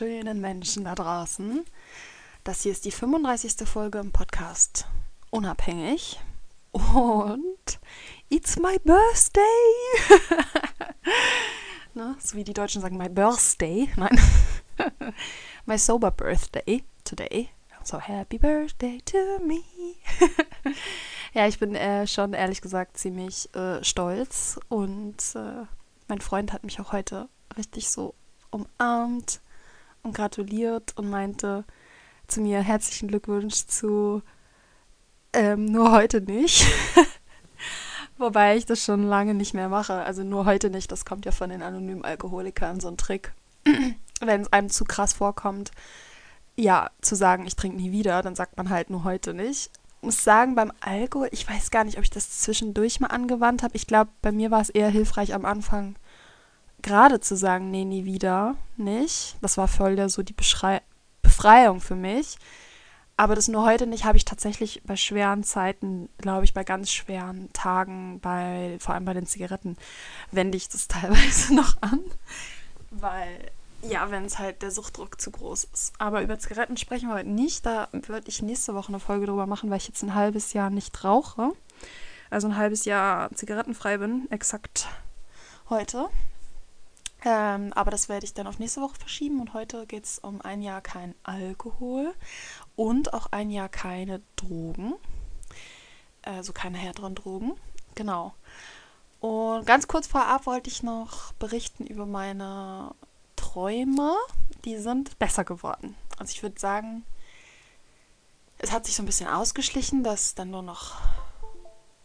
[0.00, 1.64] Wunderschönen Menschen da draußen.
[2.42, 3.68] Das hier ist die 35.
[3.68, 4.88] Folge im Podcast
[5.30, 6.18] Unabhängig.
[6.72, 7.78] Und
[8.28, 9.40] it's my birthday!
[11.94, 12.16] ne?
[12.18, 13.88] So wie die Deutschen sagen, my birthday.
[13.94, 14.18] Nein.
[15.66, 17.50] my sober birthday today.
[17.84, 19.62] So happy birthday to me.
[21.34, 25.66] ja, ich bin äh, schon ehrlich gesagt ziemlich äh, stolz und äh,
[26.08, 28.16] mein Freund hat mich auch heute richtig so
[28.50, 29.40] umarmt
[30.04, 31.64] und gratuliert und meinte
[32.28, 34.22] zu mir herzlichen Glückwunsch zu
[35.32, 36.66] ähm, nur heute nicht.
[38.18, 39.94] Wobei ich das schon lange nicht mehr mache.
[39.94, 40.92] Also nur heute nicht.
[40.92, 43.32] Das kommt ja von den anonymen Alkoholikern, so ein Trick.
[44.20, 45.72] Wenn es einem zu krass vorkommt,
[46.56, 49.70] ja, zu sagen, ich trinke nie wieder, dann sagt man halt nur heute nicht.
[50.00, 53.64] Ich muss sagen, beim Alkohol, ich weiß gar nicht, ob ich das zwischendurch mal angewandt
[53.64, 53.74] habe.
[53.74, 55.96] Ich glaube, bei mir war es eher hilfreich am Anfang,
[56.84, 59.36] gerade zu sagen, nee, nie wieder, nicht.
[59.40, 60.82] Das war voll der so die Beschrei
[61.22, 62.38] Befreiung für mich.
[63.16, 66.90] Aber das nur heute nicht habe ich tatsächlich bei schweren Zeiten, glaube ich, bei ganz
[66.90, 69.76] schweren Tagen, bei vor allem bei den Zigaretten,
[70.30, 72.00] wende ich das teilweise noch an.
[72.90, 73.50] Weil,
[73.82, 75.92] ja, wenn es halt der Suchtdruck zu groß ist.
[75.98, 77.64] Aber über Zigaretten sprechen wir heute nicht.
[77.64, 80.70] Da würde ich nächste Woche eine Folge drüber machen, weil ich jetzt ein halbes Jahr
[80.70, 81.52] nicht rauche.
[82.30, 84.88] Also ein halbes Jahr zigarettenfrei bin, exakt
[85.70, 86.08] heute.
[87.24, 90.42] Ähm, aber das werde ich dann auf nächste Woche verschieben und heute geht es um
[90.42, 92.14] ein Jahr kein Alkohol
[92.76, 94.94] und auch ein Jahr keine Drogen.
[96.22, 97.54] Also keine härteren Drogen.
[97.94, 98.34] Genau.
[99.20, 102.94] Und ganz kurz vorab wollte ich noch berichten über meine
[103.36, 104.14] Träume.
[104.66, 105.96] Die sind besser geworden.
[106.18, 107.04] Also ich würde sagen,
[108.58, 111.00] es hat sich so ein bisschen ausgeschlichen, dass dann nur noch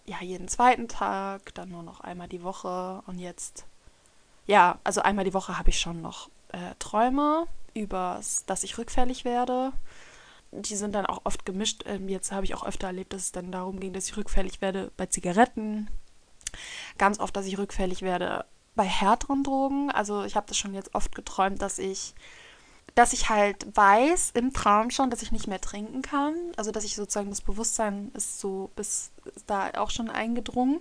[0.06, 3.66] ja, jeden zweiten Tag, dann nur noch einmal die Woche und jetzt
[4.50, 7.46] ja, also einmal die Woche habe ich schon noch äh, Träume
[7.76, 9.72] über, dass ich rückfällig werde.
[10.52, 11.84] Die sind dann auch oft gemischt.
[11.86, 14.60] Ähm, jetzt habe ich auch öfter erlebt, dass es dann darum ging, dass ich rückfällig
[14.60, 15.88] werde bei Zigaretten.
[16.98, 18.44] Ganz oft, dass ich rückfällig werde
[18.74, 19.92] bei härteren Drogen.
[19.92, 22.16] Also ich habe das schon jetzt oft geträumt, dass ich
[22.96, 26.34] dass ich halt weiß im Traum schon, dass ich nicht mehr trinken kann.
[26.58, 29.12] Also dass ich sozusagen das Bewusstsein ist so bis
[29.46, 30.80] da auch schon eingedrungen,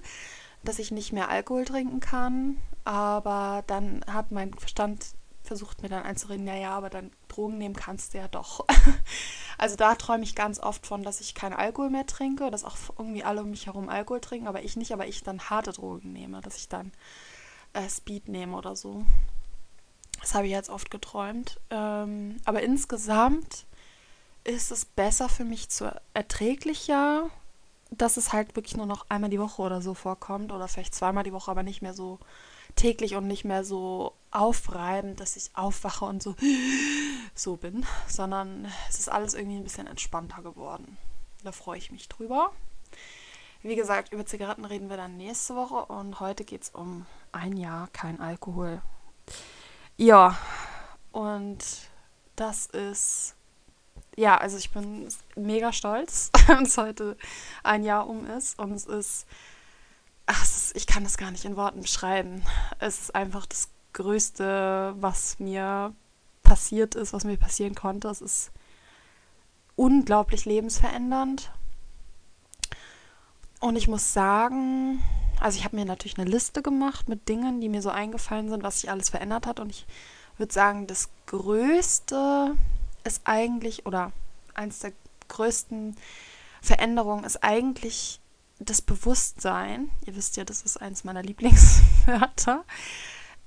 [0.64, 2.56] dass ich nicht mehr Alkohol trinken kann.
[2.88, 5.08] Aber dann hat mein Verstand
[5.42, 8.64] versucht mir dann einzureden, naja, aber dann Drogen nehmen kannst du ja doch.
[9.58, 12.78] also da träume ich ganz oft von, dass ich keinen Alkohol mehr trinke, dass auch
[12.98, 16.14] irgendwie alle um mich herum Alkohol trinken, aber ich nicht, aber ich dann harte Drogen
[16.14, 16.92] nehme, dass ich dann
[17.74, 19.04] äh, Speed nehme oder so.
[20.20, 21.60] Das habe ich jetzt oft geträumt.
[21.68, 23.66] Ähm, aber insgesamt
[24.44, 27.28] ist es besser für mich zu erträglicher,
[27.90, 31.24] dass es halt wirklich nur noch einmal die Woche oder so vorkommt oder vielleicht zweimal
[31.24, 32.18] die Woche, aber nicht mehr so
[32.78, 36.34] täglich und nicht mehr so aufreibend, dass ich aufwache und so
[37.34, 40.96] so bin, sondern es ist alles irgendwie ein bisschen entspannter geworden.
[41.44, 42.52] Da freue ich mich drüber.
[43.62, 47.56] Wie gesagt, über Zigaretten reden wir dann nächste Woche und heute geht es um ein
[47.56, 48.80] Jahr kein Alkohol.
[49.96, 50.36] Ja,
[51.10, 51.58] und
[52.36, 53.34] das ist,
[54.16, 57.16] ja, also ich bin mega stolz, dass heute
[57.64, 59.26] ein Jahr um ist und es ist
[60.28, 62.42] ach, ist, ich kann das gar nicht in Worten beschreiben.
[62.78, 65.94] Es ist einfach das Größte, was mir
[66.42, 68.08] passiert ist, was mir passieren konnte.
[68.08, 68.52] Es ist
[69.74, 71.50] unglaublich lebensverändernd.
[73.60, 75.02] Und ich muss sagen,
[75.40, 78.62] also ich habe mir natürlich eine Liste gemacht mit Dingen, die mir so eingefallen sind,
[78.62, 79.60] was sich alles verändert hat.
[79.60, 79.86] Und ich
[80.36, 82.54] würde sagen, das Größte
[83.04, 84.12] ist eigentlich, oder
[84.54, 84.92] eins der
[85.28, 85.96] größten
[86.60, 88.20] Veränderungen ist eigentlich
[88.58, 92.64] das Bewusstsein, ihr wisst ja, das ist eins meiner Lieblingswörter,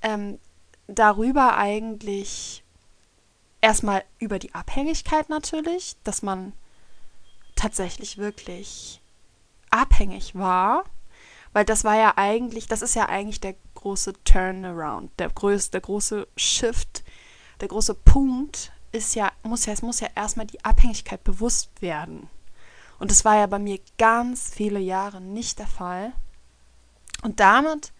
[0.02, 0.40] ähm,
[0.88, 2.64] darüber eigentlich
[3.62, 6.54] erstmal über die Abhängigkeit natürlich, dass man
[7.56, 9.02] tatsächlich wirklich
[9.70, 10.84] abhängig war,
[11.54, 15.82] weil das war ja eigentlich, das ist ja eigentlich der große Turnaround, der größte, der
[15.82, 17.04] große Shift,
[17.60, 22.30] der große Punkt ist ja, muss ja, es muss ja erstmal die Abhängigkeit bewusst werden.
[23.02, 26.14] Und das war ja bei mir ganz viele Jahre nicht der Fall.
[27.24, 27.94] Und damit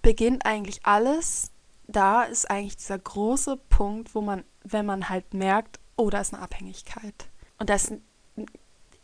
[0.00, 1.50] beginnt eigentlich alles.
[1.86, 6.32] Da ist eigentlich dieser große Punkt, wo man, wenn man halt merkt, oh, da ist
[6.32, 7.28] eine Abhängigkeit.
[7.58, 7.92] Und da ist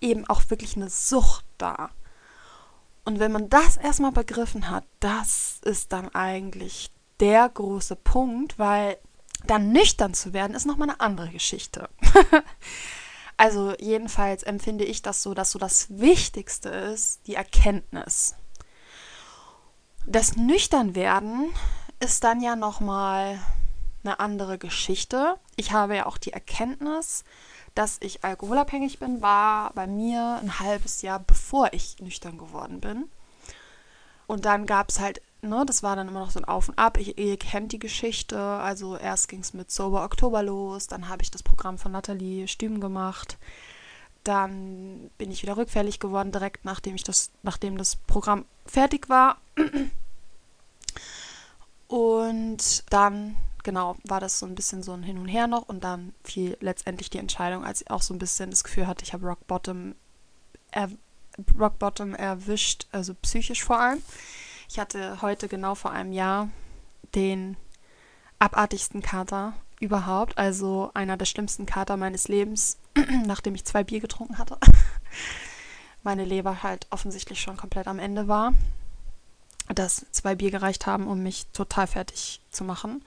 [0.00, 1.90] eben auch wirklich eine Sucht da.
[3.04, 8.96] Und wenn man das erstmal begriffen hat, das ist dann eigentlich der große Punkt, weil
[9.46, 11.90] dann nüchtern zu werden, ist nochmal eine andere Geschichte.
[13.36, 18.36] also jedenfalls empfinde ich das so, dass so das Wichtigste ist, die Erkenntnis.
[20.06, 21.52] Das Nüchternwerden
[22.00, 23.40] ist dann ja nochmal
[24.04, 25.36] eine andere Geschichte.
[25.56, 27.24] Ich habe ja auch die Erkenntnis,
[27.74, 33.10] dass ich alkoholabhängig bin, war bei mir ein halbes Jahr bevor ich nüchtern geworden bin.
[34.26, 36.78] Und dann gab es halt, ne, das war dann immer noch so ein Auf und
[36.78, 36.98] Ab.
[36.98, 38.38] Ich, ihr kennt die Geschichte.
[38.38, 42.48] Also erst ging es mit Sober Oktober los, dann habe ich das Programm von Nathalie
[42.48, 43.38] Stüben gemacht.
[44.24, 49.36] Dann bin ich wieder rückfällig geworden, direkt nachdem ich das, nachdem das Programm fertig war.
[51.88, 55.84] Und dann, genau, war das so ein bisschen so ein Hin und Her noch und
[55.84, 59.12] dann fiel letztendlich die Entscheidung, als ich auch so ein bisschen das Gefühl hatte, ich
[59.12, 59.94] habe Rock Bottom,
[61.58, 64.02] Rock Bottom erwischt, also psychisch vor allem.
[64.68, 66.48] Ich hatte heute genau vor einem Jahr
[67.14, 67.56] den
[68.38, 72.78] abartigsten Kater überhaupt, also einer der schlimmsten Kater meines Lebens,
[73.26, 74.58] nachdem ich zwei Bier getrunken hatte.
[76.02, 78.52] Meine Leber halt offensichtlich schon komplett am Ende war
[79.68, 83.04] dass zwei Bier gereicht haben, um mich total fertig zu machen.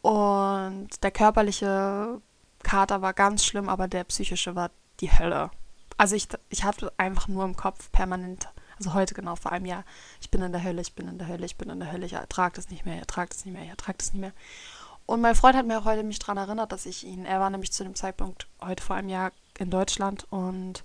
[0.00, 2.20] Und der körperliche
[2.62, 5.50] Kater war ganz schlimm, aber der psychische war die Hölle.
[5.98, 8.48] Also ich, ich hatte einfach nur im Kopf permanent,
[8.82, 9.84] also heute genau vor einem Jahr,
[10.20, 12.04] ich bin in der Hölle, ich bin in der Hölle, ich bin in der Hölle,
[12.04, 14.32] ich ertrage das nicht mehr, ich ertrage das nicht mehr, ich ertrage das nicht mehr.
[15.06, 17.48] Und mein Freund hat mir auch heute mich daran erinnert, dass ich ihn, er war
[17.48, 20.82] nämlich zu dem Zeitpunkt heute vor einem Jahr in Deutschland und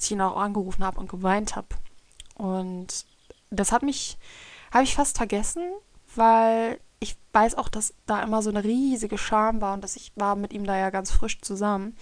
[0.00, 1.68] ich ihn auch angerufen habe und geweint habe.
[2.34, 3.06] Und
[3.50, 4.18] das hat mich,
[4.72, 5.62] habe ich fast vergessen,
[6.16, 10.10] weil ich weiß auch, dass da immer so eine riesige Scham war und dass ich
[10.16, 11.96] war mit ihm da ja ganz frisch zusammen.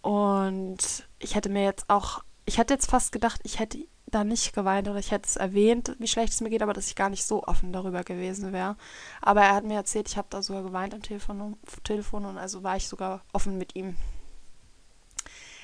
[0.00, 3.78] Und ich hätte mir jetzt auch, ich hätte jetzt fast gedacht, ich hätte
[4.14, 6.88] da nicht geweint oder ich hätte es erwähnt, wie schlecht es mir geht, aber dass
[6.88, 8.76] ich gar nicht so offen darüber gewesen wäre.
[9.20, 12.62] Aber er hat mir erzählt, ich habe da sogar geweint am Telefon, Telefon und also
[12.62, 13.96] war ich sogar offen mit ihm.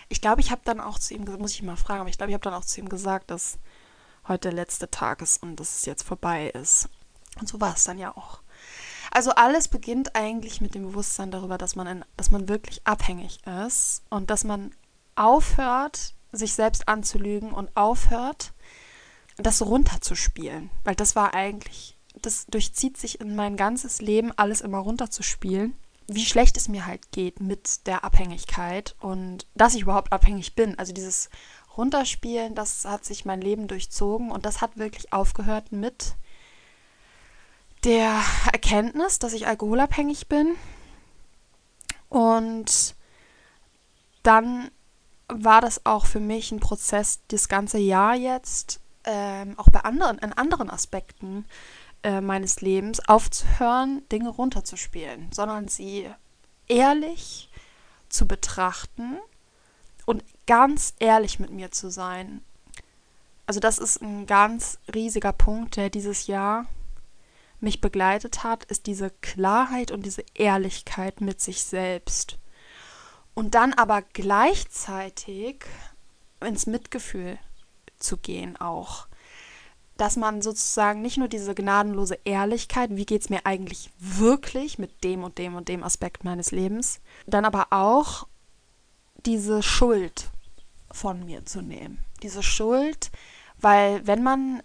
[0.08, 2.16] Ich glaube, ich habe dann auch zu ihm gesagt, muss ich mal fragen, aber ich
[2.16, 3.58] glaube, ich habe dann auch zu ihm gesagt, dass
[4.26, 6.88] heute der letzte Tag ist und dass es jetzt vorbei ist.
[7.40, 8.40] Und so war es dann ja auch.
[9.10, 13.40] Also alles beginnt eigentlich mit dem Bewusstsein darüber, dass man, in, dass man wirklich abhängig
[13.64, 14.74] ist und dass man
[15.14, 18.52] aufhört, sich selbst anzulügen und aufhört,
[19.36, 20.70] das runterzuspielen.
[20.84, 25.76] Weil das war eigentlich, das durchzieht sich in mein ganzes Leben, alles immer runterzuspielen.
[26.06, 30.78] Wie schlecht es mir halt geht mit der Abhängigkeit und dass ich überhaupt abhängig bin.
[30.78, 31.28] Also dieses
[31.76, 36.16] runterspielen, das hat sich mein Leben durchzogen und das hat wirklich aufgehört mit
[37.84, 38.20] der
[38.52, 40.56] Erkenntnis, dass ich alkoholabhängig bin.
[42.08, 42.96] Und
[44.22, 44.70] dann
[45.28, 50.18] war das auch für mich ein Prozess, das ganze Jahr jetzt, ähm, auch bei anderen,
[50.18, 51.44] in anderen Aspekten
[52.02, 56.08] äh, meines Lebens, aufzuhören, Dinge runterzuspielen, sondern sie
[56.66, 57.50] ehrlich
[58.08, 59.18] zu betrachten
[60.06, 62.42] und ganz ehrlich mit mir zu sein.
[63.46, 66.66] Also das ist ein ganz riesiger Punkt, der dieses Jahr
[67.60, 72.38] mich begleitet hat, ist diese Klarheit und diese Ehrlichkeit mit sich selbst.
[73.38, 75.64] Und dann aber gleichzeitig
[76.40, 77.38] ins Mitgefühl
[77.96, 79.06] zu gehen auch.
[79.96, 85.04] Dass man sozusagen nicht nur diese gnadenlose Ehrlichkeit, wie geht es mir eigentlich wirklich mit
[85.04, 88.26] dem und dem und dem Aspekt meines Lebens, dann aber auch
[89.24, 90.30] diese Schuld
[90.90, 92.04] von mir zu nehmen.
[92.24, 93.12] Diese Schuld,
[93.60, 94.64] weil wenn man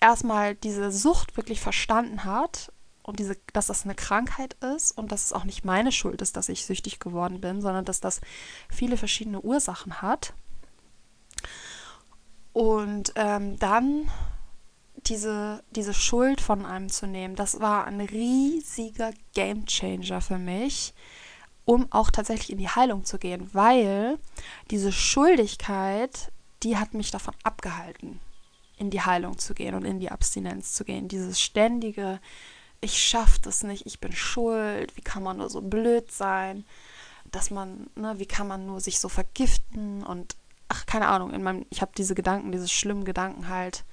[0.00, 2.72] erstmal diese Sucht wirklich verstanden hat
[3.06, 6.36] und diese, dass das eine Krankheit ist und dass es auch nicht meine Schuld ist,
[6.36, 8.20] dass ich süchtig geworden bin, sondern dass das
[8.68, 10.34] viele verschiedene Ursachen hat.
[12.52, 14.10] Und ähm, dann
[15.06, 20.92] diese, diese Schuld von einem zu nehmen, das war ein riesiger Gamechanger für mich,
[21.64, 24.18] um auch tatsächlich in die Heilung zu gehen, weil
[24.72, 26.32] diese Schuldigkeit,
[26.64, 28.18] die hat mich davon abgehalten,
[28.78, 31.06] in die Heilung zu gehen und in die Abstinenz zu gehen.
[31.06, 32.18] Dieses ständige
[32.80, 36.64] ich schaffe das nicht, ich bin schuld, wie kann man nur so blöd sein,
[37.30, 40.36] dass man, ne, wie kann man nur sich so vergiften und
[40.68, 43.84] ach, keine Ahnung, in meinem, ich habe diese Gedanken, diese schlimmen Gedanken halt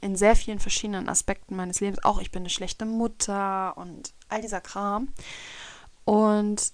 [0.00, 2.02] in sehr vielen verschiedenen Aspekten meines Lebens.
[2.04, 5.08] Auch ich bin eine schlechte Mutter und all dieser Kram.
[6.04, 6.72] Und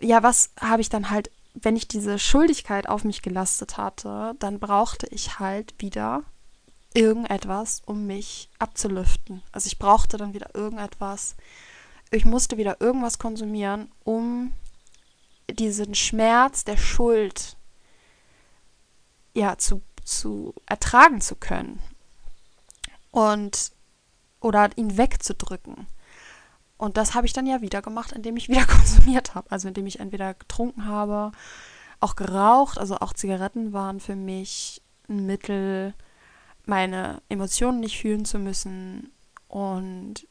[0.00, 4.58] ja, was habe ich dann halt, wenn ich diese Schuldigkeit auf mich gelastet hatte, dann
[4.58, 6.24] brauchte ich halt wieder
[6.94, 9.42] irgendetwas, um mich abzulüften.
[9.52, 11.36] Also ich brauchte dann wieder irgendetwas.
[12.10, 14.52] Ich musste wieder irgendwas konsumieren, um
[15.50, 17.56] diesen Schmerz der Schuld
[19.34, 21.80] ja zu, zu ertragen zu können
[23.10, 23.72] und
[24.40, 25.86] oder ihn wegzudrücken.
[26.76, 29.50] Und das habe ich dann ja wieder gemacht, indem ich wieder konsumiert habe.
[29.50, 31.32] Also indem ich entweder getrunken habe,
[32.00, 35.94] auch geraucht, also auch Zigaretten waren für mich ein Mittel,
[36.66, 39.12] meine Emotionen nicht fühlen zu müssen
[39.48, 40.26] und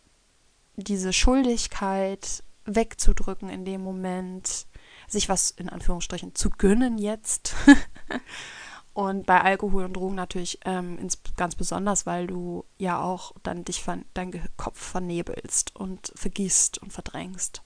[0.76, 4.66] diese Schuldigkeit wegzudrücken in dem Moment,
[5.08, 7.54] sich was in Anführungsstrichen zu gönnen jetzt.
[8.94, 13.66] und bei Alkohol und Drogen natürlich ähm, ins, ganz besonders, weil du ja auch dann
[13.66, 17.62] dich von dein Kopf vernebelst und vergisst und verdrängst.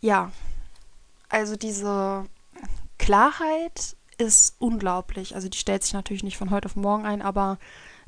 [0.00, 0.32] Ja,
[1.28, 2.26] also diese
[2.98, 5.34] Klarheit ist unglaublich.
[5.34, 7.58] Also die stellt sich natürlich nicht von heute auf morgen ein, aber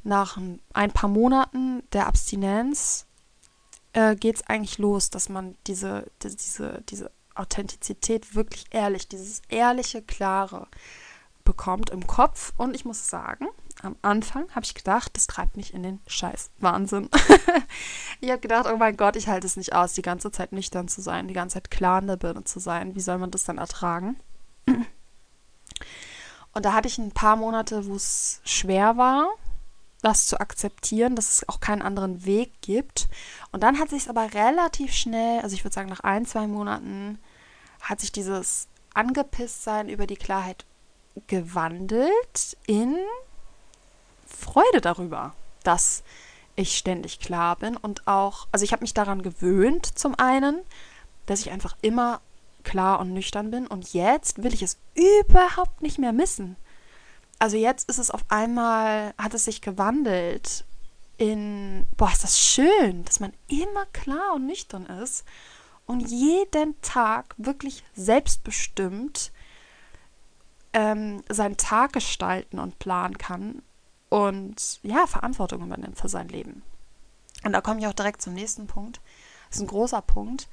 [0.04, 0.38] nach
[0.72, 3.06] ein paar Monaten der Abstinenz
[3.94, 10.02] äh, geht es eigentlich los, dass man diese, diese, diese Authentizität wirklich ehrlich, dieses ehrliche,
[10.02, 10.68] klare
[11.44, 12.52] bekommt im Kopf.
[12.56, 13.46] Und ich muss sagen,
[13.82, 16.50] am Anfang habe ich gedacht, das treibt mich in den Scheiß.
[16.58, 17.08] Wahnsinn.
[18.20, 20.88] ich habe gedacht, oh mein Gott, ich halte es nicht aus, die ganze Zeit nüchtern
[20.88, 22.94] zu sein, die ganze Zeit klar in der Birne zu sein.
[22.94, 24.16] Wie soll man das dann ertragen?
[24.66, 29.28] Und da hatte ich ein paar Monate, wo es schwer war,
[30.04, 33.08] das zu akzeptieren, dass es auch keinen anderen Weg gibt.
[33.52, 36.46] Und dann hat sich es aber relativ schnell, also ich würde sagen nach ein, zwei
[36.46, 37.18] Monaten,
[37.80, 40.64] hat sich dieses Angepisstsein über die Klarheit
[41.26, 42.96] gewandelt in
[44.26, 46.02] Freude darüber, dass
[46.56, 50.60] ich ständig klar bin und auch, also ich habe mich daran gewöhnt zum einen,
[51.26, 52.20] dass ich einfach immer
[52.62, 56.56] klar und nüchtern bin und jetzt will ich es überhaupt nicht mehr missen.
[57.38, 60.64] Also jetzt ist es auf einmal, hat es sich gewandelt
[61.16, 65.24] in, boah, ist das schön, dass man immer klar und nüchtern ist
[65.86, 69.32] und jeden Tag wirklich selbstbestimmt
[70.72, 73.62] ähm, seinen Tag gestalten und planen kann
[74.08, 76.62] und ja, Verantwortung übernimmt für sein Leben.
[77.44, 79.00] Und da komme ich auch direkt zum nächsten Punkt.
[79.48, 80.48] Das ist ein großer Punkt.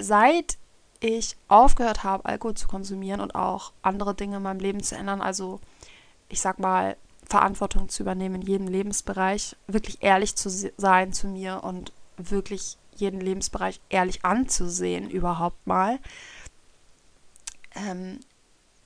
[0.00, 0.56] Seit
[1.00, 5.20] ich aufgehört habe, Alkohol zu konsumieren und auch andere Dinge in meinem Leben zu ändern,
[5.20, 5.60] also
[6.28, 11.64] ich sag mal, Verantwortung zu übernehmen in jedem Lebensbereich, wirklich ehrlich zu sein zu mir
[11.64, 15.98] und wirklich jeden Lebensbereich ehrlich anzusehen überhaupt mal,
[17.74, 18.20] ähm,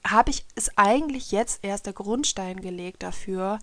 [0.05, 3.59] habe ich es eigentlich jetzt erst der Grundstein gelegt dafür,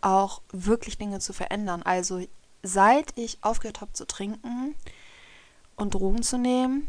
[0.00, 1.82] auch wirklich Dinge zu verändern.
[1.82, 2.24] Also
[2.62, 4.74] seit ich aufgehört habe zu trinken
[5.76, 6.88] und Drogen zu nehmen,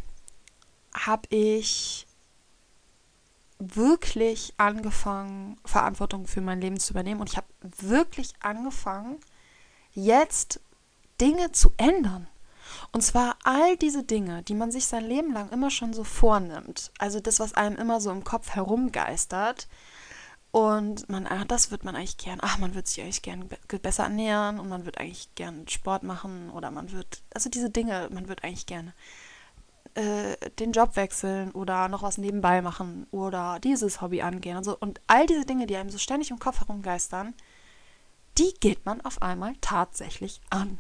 [0.94, 2.06] habe ich
[3.76, 7.22] wirklich angefangen, Verantwortung für mein Leben zu übernehmen.
[7.22, 9.18] Und ich habe wirklich angefangen,
[9.94, 10.60] jetzt
[11.20, 12.28] Dinge zu ändern.
[12.92, 16.92] Und zwar all diese Dinge, die man sich sein Leben lang immer schon so vornimmt.
[16.98, 19.68] Also das, was einem immer so im Kopf herumgeistert.
[20.52, 22.40] Und man, ach, das wird man eigentlich gern.
[22.42, 23.50] Ach, man wird sich eigentlich gern
[23.82, 28.10] besser ernähren und man wird eigentlich gern Sport machen oder man wird, also diese Dinge,
[28.12, 28.94] man wird eigentlich gerne
[29.96, 34.78] äh, den Job wechseln oder noch was nebenbei machen oder dieses Hobby angehen und so.
[34.78, 37.34] Und all diese Dinge, die einem so ständig im Kopf herumgeistern,
[38.38, 40.80] die geht man auf einmal tatsächlich an.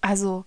[0.00, 0.44] Also,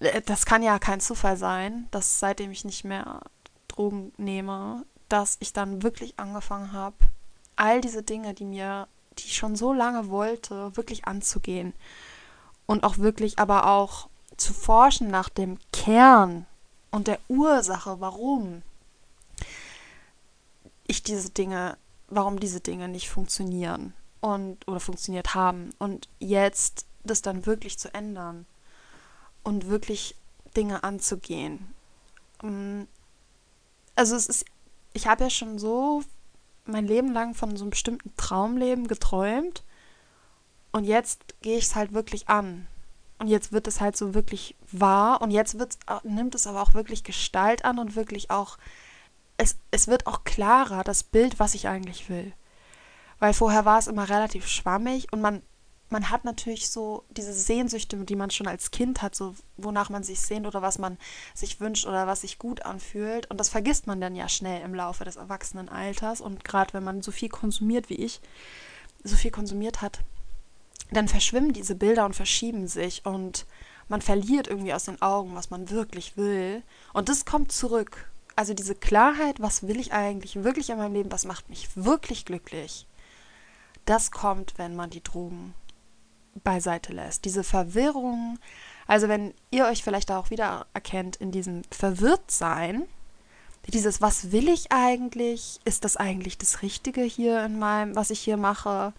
[0.00, 3.20] äh, das kann ja kein Zufall sein, dass seitdem ich nicht mehr
[3.68, 6.96] Drogen nehme, dass ich dann wirklich angefangen habe,
[7.56, 8.88] all diese Dinge, die mir,
[9.18, 11.72] die ich schon so lange wollte, wirklich anzugehen.
[12.66, 14.09] Und auch wirklich, aber auch
[14.40, 16.46] zu forschen nach dem Kern
[16.90, 18.62] und der Ursache, warum
[20.86, 21.76] ich diese Dinge,
[22.08, 25.70] warum diese Dinge nicht funktionieren und oder funktioniert haben.
[25.78, 28.46] Und jetzt das dann wirklich zu ändern
[29.42, 30.16] und wirklich
[30.56, 31.72] Dinge anzugehen.
[32.42, 32.82] Mm,
[33.94, 34.44] also es ist,
[34.92, 36.02] ich habe ja schon so
[36.64, 39.62] mein Leben lang von so einem bestimmten Traumleben geträumt
[40.72, 42.66] und jetzt gehe ich es halt wirklich an.
[43.20, 46.72] Und jetzt wird es halt so wirklich wahr und jetzt wird's, nimmt es aber auch
[46.72, 48.56] wirklich Gestalt an und wirklich auch,
[49.36, 52.32] es, es wird auch klarer, das Bild, was ich eigentlich will.
[53.18, 55.42] Weil vorher war es immer relativ schwammig und man
[55.90, 60.04] man hat natürlich so diese Sehnsüchte, die man schon als Kind hat, so wonach man
[60.04, 60.96] sich sehnt oder was man
[61.34, 63.28] sich wünscht oder was sich gut anfühlt.
[63.28, 66.20] Und das vergisst man dann ja schnell im Laufe des Erwachsenenalters.
[66.20, 68.20] Und gerade wenn man so viel konsumiert wie ich,
[69.02, 69.98] so viel konsumiert hat,
[70.92, 73.46] dann verschwimmen diese Bilder und verschieben sich und
[73.88, 76.62] man verliert irgendwie aus den Augen, was man wirklich will.
[76.92, 78.10] Und das kommt zurück.
[78.36, 82.24] Also diese Klarheit, was will ich eigentlich wirklich in meinem Leben, was macht mich wirklich
[82.24, 82.86] glücklich,
[83.84, 85.54] das kommt, wenn man die Drogen
[86.44, 87.24] beiseite lässt.
[87.24, 88.38] Diese Verwirrung,
[88.86, 92.86] also wenn ihr euch vielleicht auch wieder erkennt in diesem Verwirrtsein,
[93.68, 95.60] dieses, was will ich eigentlich?
[95.64, 98.92] Ist das eigentlich das Richtige hier in meinem, was ich hier mache?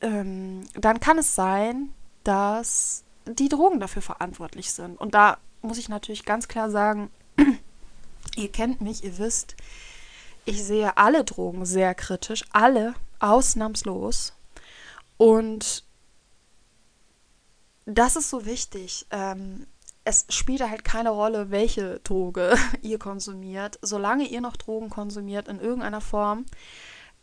[0.00, 5.00] Ähm, dann kann es sein, dass die Drogen dafür verantwortlich sind.
[5.00, 7.10] Und da muss ich natürlich ganz klar sagen,
[8.36, 9.56] ihr kennt mich, ihr wisst,
[10.44, 14.34] ich sehe alle Drogen sehr kritisch, alle ausnahmslos.
[15.16, 15.84] Und
[17.86, 19.06] das ist so wichtig.
[19.10, 19.66] Ähm,
[20.04, 23.78] es spielt halt keine Rolle, welche Droge ihr konsumiert.
[23.82, 26.44] Solange ihr noch Drogen konsumiert in irgendeiner Form,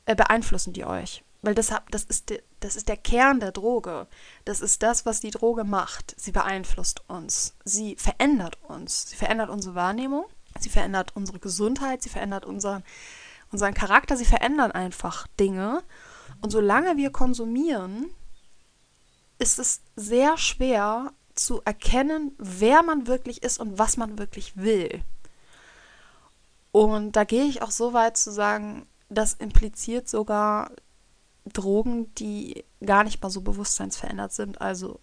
[0.05, 1.23] äh, beeinflussen die euch.
[1.41, 4.07] Weil das, das, ist de, das ist der Kern der Droge.
[4.45, 6.13] Das ist das, was die Droge macht.
[6.19, 7.55] Sie beeinflusst uns.
[7.65, 9.09] Sie verändert uns.
[9.09, 10.25] Sie verändert unsere Wahrnehmung.
[10.59, 12.03] Sie verändert unsere Gesundheit.
[12.03, 12.83] Sie verändert unseren,
[13.51, 14.17] unseren Charakter.
[14.17, 15.83] Sie verändern einfach Dinge.
[16.41, 18.11] Und solange wir konsumieren,
[19.39, 25.03] ist es sehr schwer zu erkennen, wer man wirklich ist und was man wirklich will.
[26.71, 30.71] Und da gehe ich auch so weit zu sagen, das impliziert sogar
[31.45, 34.99] Drogen, die gar nicht mal so bewusstseinsverändert sind, also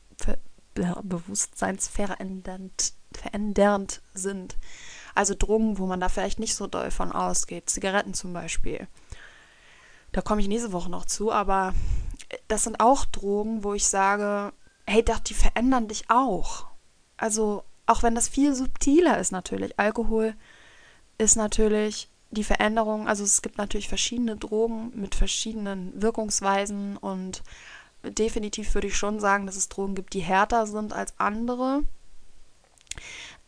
[1.02, 4.56] bewusstseinsverändernd verändernd sind.
[5.14, 7.70] Also Drogen, wo man da vielleicht nicht so doll von ausgeht.
[7.70, 8.86] Zigaretten zum Beispiel.
[10.12, 11.74] Da komme ich nächste Woche noch zu, aber
[12.46, 14.52] das sind auch Drogen, wo ich sage,
[14.86, 16.66] hey, doch, die verändern dich auch.
[17.16, 19.78] Also, auch wenn das viel subtiler ist natürlich.
[19.78, 20.34] Alkohol
[21.18, 27.42] ist natürlich die Veränderung, also es gibt natürlich verschiedene Drogen mit verschiedenen Wirkungsweisen und
[28.02, 31.82] definitiv würde ich schon sagen, dass es Drogen gibt, die härter sind als andere.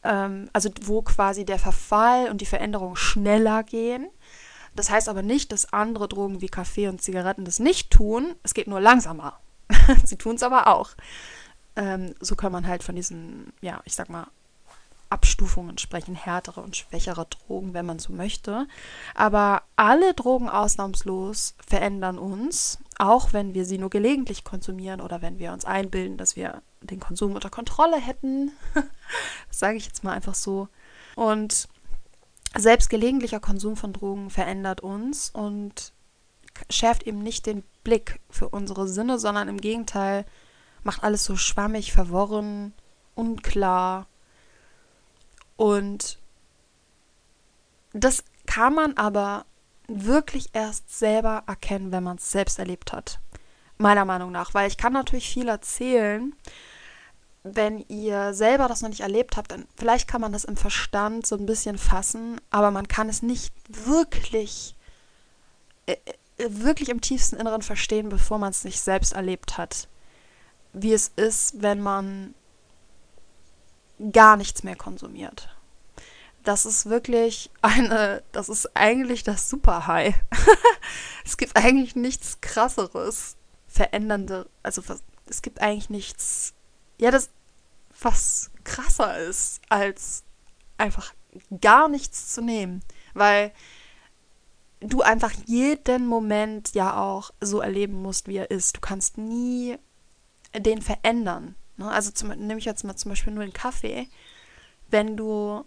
[0.03, 4.09] Ähm, also wo quasi der Verfall und die Veränderung schneller gehen.
[4.75, 8.35] Das heißt aber nicht, dass andere Drogen wie Kaffee und Zigaretten das nicht tun.
[8.43, 9.38] Es geht nur langsamer.
[10.05, 10.90] Sie tun es aber auch.
[11.77, 14.27] Ähm, so kann man halt von diesen, ja, ich sag mal,
[15.11, 18.66] Abstufungen sprechen, härtere und schwächere Drogen, wenn man so möchte.
[19.14, 25.38] Aber alle Drogen ausnahmslos verändern uns, auch wenn wir sie nur gelegentlich konsumieren oder wenn
[25.38, 28.53] wir uns einbilden, dass wir den Konsum unter Kontrolle hätten.
[28.75, 28.85] das
[29.59, 30.68] sage ich jetzt mal einfach so.
[31.16, 31.68] Und
[32.57, 35.92] selbst gelegentlicher Konsum von Drogen verändert uns und
[36.68, 40.25] schärft eben nicht den Blick für unsere Sinne, sondern im Gegenteil
[40.83, 42.73] macht alles so schwammig, verworren,
[43.14, 44.07] unklar
[45.61, 46.18] und
[47.92, 49.44] das kann man aber
[49.88, 53.20] wirklich erst selber erkennen, wenn man es selbst erlebt hat.
[53.77, 54.55] Meiner Meinung nach.
[54.55, 56.35] Weil ich kann natürlich viel erzählen.
[57.42, 61.27] Wenn ihr selber das noch nicht erlebt habt, dann vielleicht kann man das im Verstand
[61.27, 64.75] so ein bisschen fassen, aber man kann es nicht wirklich,
[65.85, 65.96] äh,
[66.37, 69.88] äh wirklich im tiefsten Inneren verstehen, bevor man es nicht selbst erlebt hat.
[70.73, 72.35] Wie es ist, wenn man
[74.12, 75.48] gar nichts mehr konsumiert.
[76.42, 80.14] Das ist wirklich eine, das ist eigentlich das Super-High.
[81.24, 83.36] es gibt eigentlich nichts krasseres,
[83.66, 84.82] verändernde, also
[85.26, 86.54] es gibt eigentlich nichts,
[86.98, 87.30] ja, das,
[88.00, 90.24] was krasser ist, als
[90.78, 91.12] einfach
[91.60, 92.82] gar nichts zu nehmen.
[93.14, 93.52] Weil
[94.80, 98.76] du einfach jeden Moment ja auch so erleben musst, wie er ist.
[98.76, 99.76] Du kannst nie
[100.56, 101.54] den verändern.
[101.81, 101.90] Ne?
[101.90, 104.09] Also nehme ich jetzt mal zum Beispiel nur den Kaffee.
[104.88, 105.64] Wenn du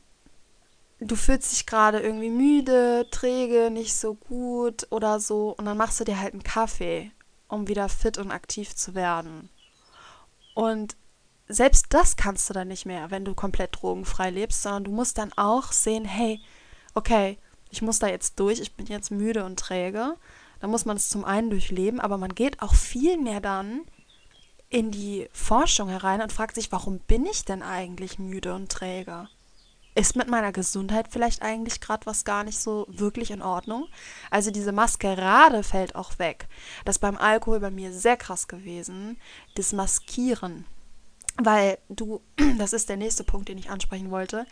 [1.00, 6.00] du fühlst dich gerade irgendwie müde, träge, nicht so gut oder so und dann machst
[6.00, 7.12] du dir halt einen Kaffee,
[7.48, 9.50] um wieder fit und aktiv zu werden.
[10.54, 10.96] Und
[11.48, 15.18] selbst das kannst du dann nicht mehr, wenn du komplett drogenfrei lebst, sondern du musst
[15.18, 16.40] dann auch sehen, hey,
[16.94, 17.38] okay,
[17.70, 20.16] ich muss da jetzt durch, ich bin jetzt müde und träge.
[20.60, 23.82] Da muss man es zum einen durchleben, aber man geht auch viel mehr dann
[24.74, 29.30] in die Forschung herein und fragt sich, warum bin ich denn eigentlich müde und träge?
[29.94, 33.88] Ist mit meiner Gesundheit vielleicht eigentlich gerade was gar nicht so wirklich in Ordnung?
[34.32, 36.48] Also diese Maskerade fällt auch weg.
[36.86, 39.18] Das beim Alkohol bei mir sehr krass gewesen.
[39.54, 40.66] Das Maskieren.
[41.38, 42.22] Weil du,
[42.58, 44.48] das ist der nächste Punkt, den ich ansprechen wollte,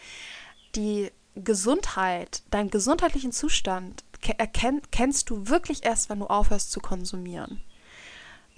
[0.76, 4.04] die Gesundheit, deinen gesundheitlichen Zustand
[4.38, 7.64] erkennst du wirklich erst, wenn du aufhörst zu konsumieren.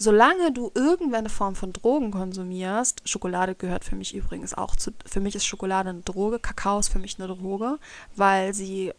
[0.03, 5.21] Solange du irgendeine Form von Drogen konsumierst, Schokolade gehört für mich übrigens auch zu, für
[5.21, 7.79] mich ist Schokolade eine Droge, Kakao ist für mich eine Droge,
[8.15, 8.93] weil sie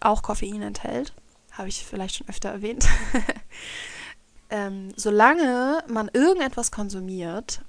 [0.00, 1.14] auch Koffein enthält,
[1.52, 2.86] habe ich vielleicht schon öfter erwähnt.
[4.50, 7.62] ähm, solange man irgendetwas konsumiert,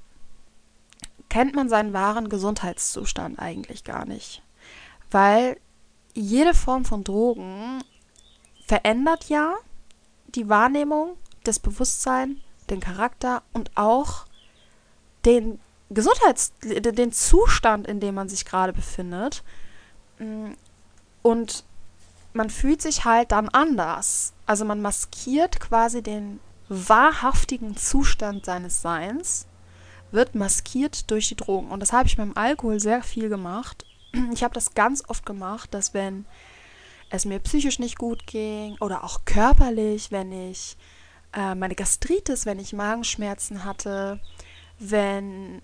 [1.30, 4.43] kennt man seinen wahren Gesundheitszustand eigentlich gar nicht,
[5.10, 5.58] weil
[6.13, 7.84] jede Form von Drogen
[8.65, 9.56] verändert ja
[10.36, 14.26] die Wahrnehmung, das Bewusstsein, den Charakter und auch
[15.26, 19.43] den Gesundheits-, den Zustand, in dem man sich gerade befindet.
[21.21, 21.63] Und
[22.34, 24.34] man fühlt sich halt dann anders.
[24.45, 29.45] Also man maskiert quasi den wahrhaftigen Zustand seines Seins,
[30.12, 31.69] wird maskiert durch die Drogen.
[31.69, 33.86] Und das habe ich beim Alkohol sehr viel gemacht.
[34.34, 36.26] Ich habe das ganz oft gemacht, dass wenn
[37.10, 40.78] es mir psychisch nicht gut ging oder auch körperlich, wenn ich
[41.34, 44.19] äh, meine Gastritis, wenn ich Magenschmerzen hatte,
[44.80, 45.62] wenn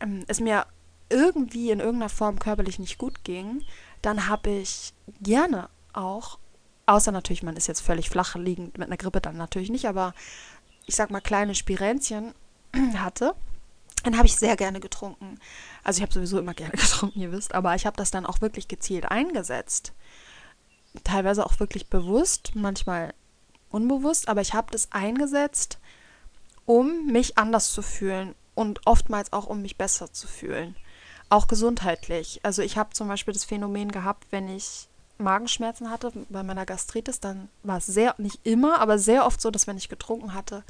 [0.00, 0.66] ähm, es mir
[1.08, 3.62] irgendwie in irgendeiner Form körperlich nicht gut ging,
[4.02, 6.38] dann habe ich gerne auch,
[6.86, 10.14] außer natürlich, man ist jetzt völlig flach liegend mit einer Grippe, dann natürlich nicht, aber
[10.86, 12.34] ich sag mal kleine Spirenzchen
[12.96, 13.34] hatte,
[14.04, 15.38] dann habe ich sehr gerne getrunken.
[15.82, 18.40] Also ich habe sowieso immer gerne getrunken, ihr wisst, aber ich habe das dann auch
[18.40, 19.92] wirklich gezielt eingesetzt
[21.04, 23.14] teilweise auch wirklich bewusst, manchmal
[23.70, 25.78] unbewusst, aber ich habe das eingesetzt,
[26.66, 30.76] um mich anders zu fühlen und oftmals auch um mich besser zu fühlen.
[31.28, 32.40] Auch gesundheitlich.
[32.42, 37.20] Also ich habe zum Beispiel das Phänomen gehabt, wenn ich Magenschmerzen hatte bei meiner Gastritis,
[37.20, 40.64] dann war es sehr, nicht immer, aber sehr oft so, dass wenn ich getrunken hatte,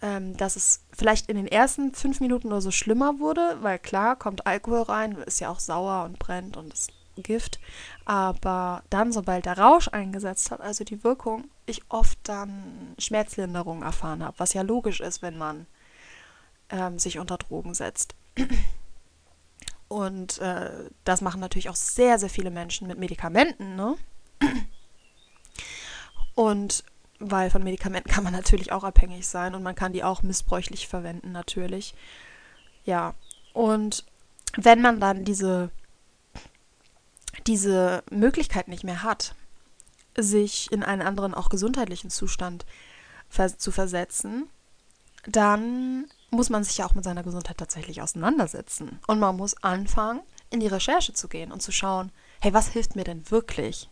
[0.00, 4.16] ähm, dass es vielleicht in den ersten fünf Minuten oder so schlimmer wurde, weil klar,
[4.16, 6.88] kommt Alkohol rein, ist ja auch sauer und brennt und es
[7.22, 7.58] Gift.
[8.04, 14.24] Aber dann, sobald der Rausch eingesetzt hat, also die Wirkung, ich oft dann Schmerzlinderung erfahren
[14.24, 15.66] habe, was ja logisch ist, wenn man
[16.70, 18.14] ähm, sich unter Drogen setzt.
[19.88, 23.96] Und äh, das machen natürlich auch sehr, sehr viele Menschen mit Medikamenten, ne?
[26.34, 26.84] Und
[27.20, 30.86] weil von Medikamenten kann man natürlich auch abhängig sein und man kann die auch missbräuchlich
[30.86, 31.92] verwenden, natürlich.
[32.84, 33.14] Ja,
[33.52, 34.04] und
[34.56, 35.72] wenn man dann diese
[37.48, 39.34] diese Möglichkeit nicht mehr hat,
[40.22, 42.66] sich in einen anderen, auch gesundheitlichen Zustand
[43.58, 44.48] zu versetzen,
[45.26, 48.98] dann muss man sich ja auch mit seiner Gesundheit tatsächlich auseinandersetzen.
[49.06, 52.96] Und man muss anfangen, in die Recherche zu gehen und zu schauen, hey, was hilft
[52.96, 53.90] mir denn wirklich?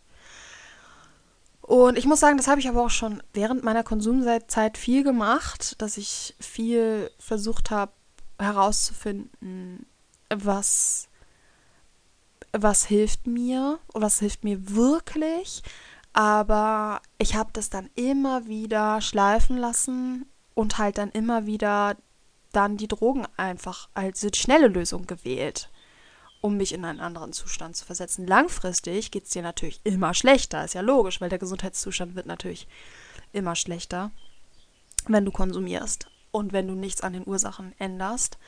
[1.67, 5.75] Und ich muss sagen, das habe ich aber auch schon während meiner Konsumzeit viel gemacht,
[5.83, 7.93] dass ich viel versucht habe
[8.39, 9.87] herauszufinden,
[10.29, 11.09] was
[12.53, 15.63] was hilft mir was hilft mir wirklich.
[16.17, 20.25] Aber ich habe das dann immer wieder schleifen lassen
[20.55, 21.95] und halt dann immer wieder
[22.53, 25.69] dann die Drogen einfach als schnelle Lösung gewählt,
[26.41, 28.27] um mich in einen anderen Zustand zu versetzen.
[28.27, 32.67] Langfristig geht es dir natürlich immer schlechter, ist ja logisch, weil der Gesundheitszustand wird natürlich
[33.35, 34.11] immer schlechter,
[35.09, 38.39] wenn du konsumierst und wenn du nichts an den Ursachen änderst.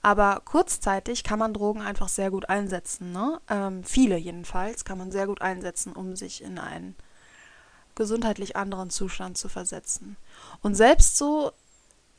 [0.00, 3.12] Aber kurzzeitig kann man Drogen einfach sehr gut einsetzen.
[3.12, 3.38] Ne?
[3.50, 6.96] Ähm, viele jedenfalls kann man sehr gut einsetzen, um sich in einen
[7.98, 10.16] gesundheitlich anderen Zustand zu versetzen.
[10.62, 11.52] Und selbst so,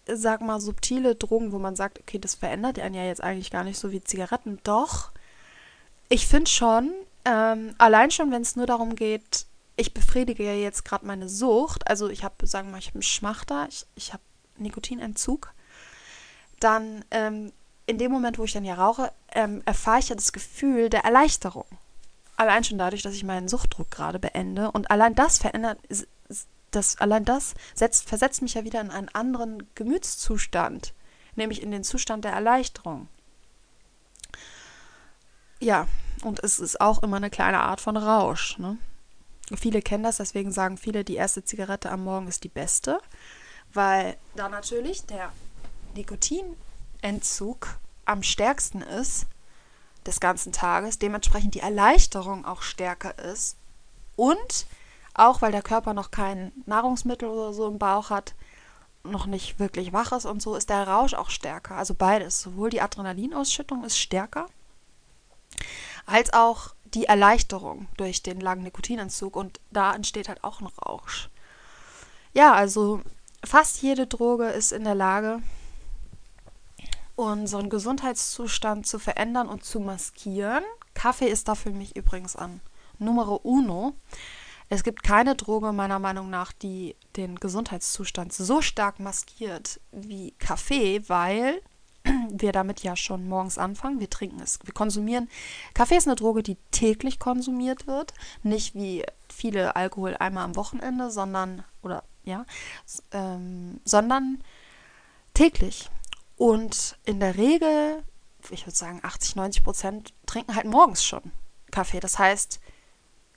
[0.05, 3.63] sag mal, subtile Drogen, wo man sagt, okay, das verändert einen ja jetzt eigentlich gar
[3.63, 5.11] nicht so wie Zigaretten, doch,
[6.09, 6.91] ich finde schon,
[7.25, 9.45] ähm, allein schon, wenn es nur darum geht,
[9.77, 12.95] ich befriedige ja jetzt gerade meine Sucht, also ich habe, sagen wir mal, ich habe
[12.95, 14.23] einen Schmachter, ich, ich habe
[14.57, 15.53] Nikotinentzug,
[16.59, 17.53] dann ähm,
[17.85, 21.05] in dem Moment, wo ich dann ja rauche, ähm, erfahre ich ja das Gefühl der
[21.05, 21.65] Erleichterung.
[22.39, 24.71] Allein schon dadurch, dass ich meinen Suchtdruck gerade beende.
[24.71, 25.77] Und allein das verändert,
[26.71, 30.93] das, allein das setzt, versetzt mich ja wieder in einen anderen Gemütszustand,
[31.35, 33.09] nämlich in den Zustand der Erleichterung.
[35.59, 35.89] Ja,
[36.23, 38.57] und es ist auch immer eine kleine Art von Rausch.
[38.57, 38.77] Ne?
[39.57, 43.01] Viele kennen das, deswegen sagen viele, die erste Zigarette am Morgen ist die beste,
[43.73, 45.33] weil da natürlich der
[45.93, 46.55] Nikotin
[47.01, 49.27] Entzug am stärksten ist
[50.05, 53.57] des ganzen Tages, dementsprechend die Erleichterung auch stärker ist
[54.15, 54.67] und
[55.13, 58.35] auch weil der Körper noch kein Nahrungsmittel oder so im Bauch hat,
[59.03, 61.75] noch nicht wirklich wach ist und so, ist der Rausch auch stärker.
[61.75, 62.41] Also beides.
[62.41, 64.47] Sowohl die Adrenalinausschüttung ist stärker,
[66.05, 71.29] als auch die Erleichterung durch den langen Nikotinentzug und da entsteht halt auch ein Rausch.
[72.33, 73.01] Ja, also
[73.43, 75.41] fast jede Droge ist in der Lage,
[77.19, 80.63] unseren Gesundheitszustand zu verändern und zu maskieren.
[80.93, 82.61] Kaffee ist da für mich übrigens an
[82.97, 83.93] Numero uno.
[84.69, 91.01] Es gibt keine Droge meiner Meinung nach, die den Gesundheitszustand so stark maskiert wie Kaffee,
[91.09, 91.61] weil
[92.29, 93.99] wir damit ja schon morgens anfangen.
[93.99, 95.27] Wir trinken es, wir konsumieren.
[95.73, 101.09] Kaffee ist eine Droge, die täglich konsumiert wird, nicht wie viele Alkohol einmal am Wochenende,
[101.11, 102.45] sondern oder ja,
[103.11, 104.43] ähm, sondern
[105.33, 105.89] täglich.
[106.39, 108.01] Und in der Regel,
[108.49, 111.33] ich würde sagen 80, 90 Prozent trinken halt morgens schon
[111.69, 111.99] Kaffee.
[111.99, 112.61] Das heißt,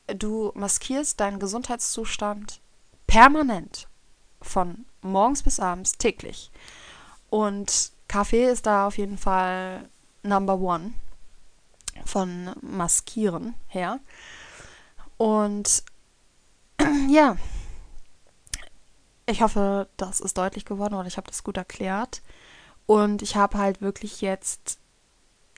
[0.06, 2.60] du maskierst deinen Gesundheitszustand
[3.08, 3.88] permanent
[4.40, 6.52] von morgens bis abends täglich.
[7.28, 9.88] Und Kaffee ist da auf jeden Fall
[10.22, 10.92] Number One
[12.04, 13.98] von Maskieren her.
[15.16, 15.82] Und
[17.10, 17.36] ja,
[19.26, 22.22] ich hoffe, das ist deutlich geworden oder ich habe das gut erklärt.
[22.86, 24.78] Und ich habe halt wirklich jetzt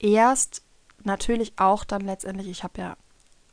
[0.00, 0.62] erst
[1.02, 2.96] natürlich auch dann letztendlich, ich habe ja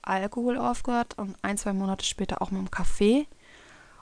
[0.01, 3.27] Alkohol aufgehört und ein, zwei Monate später auch mit dem Kaffee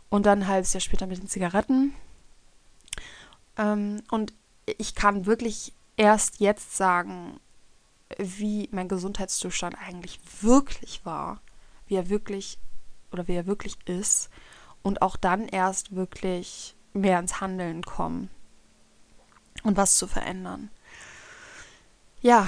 [0.09, 1.93] und dann ein halbes Jahr später mit den Zigaretten.
[3.57, 4.33] Ähm, und
[4.77, 7.39] ich kann wirklich erst jetzt sagen,
[8.17, 11.41] wie mein Gesundheitszustand eigentlich wirklich war,
[11.87, 12.57] wie er wirklich
[13.11, 14.29] oder wie er wirklich ist
[14.81, 18.29] und auch dann erst wirklich mehr ins Handeln kommen
[19.63, 20.69] und was zu verändern.
[22.21, 22.47] Ja,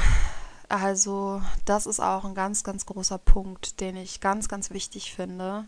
[0.70, 5.66] also das ist auch ein ganz, ganz großer Punkt, den ich ganz, ganz wichtig finde,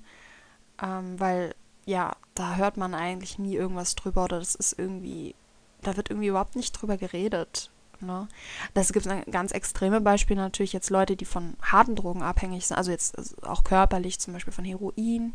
[0.82, 5.36] ähm, weil ja, da hört man eigentlich nie irgendwas drüber oder das ist irgendwie
[5.84, 7.70] da wird irgendwie überhaupt nicht drüber geredet.
[8.00, 8.28] Ne?
[8.74, 12.78] Das gibt ein ganz extreme Beispiel natürlich jetzt Leute, die von harten Drogen abhängig sind,
[12.78, 15.34] also jetzt auch körperlich, zum Beispiel von Heroin.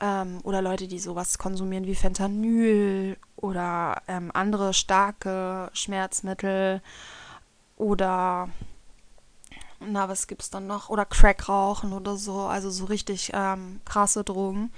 [0.00, 6.82] Ähm, oder Leute, die sowas konsumieren wie Fentanyl oder ähm, andere starke Schmerzmittel
[7.76, 8.48] oder
[9.80, 10.88] na, was gibt's dann noch?
[10.88, 14.72] Oder Crack rauchen oder so, also so richtig ähm, krasse Drogen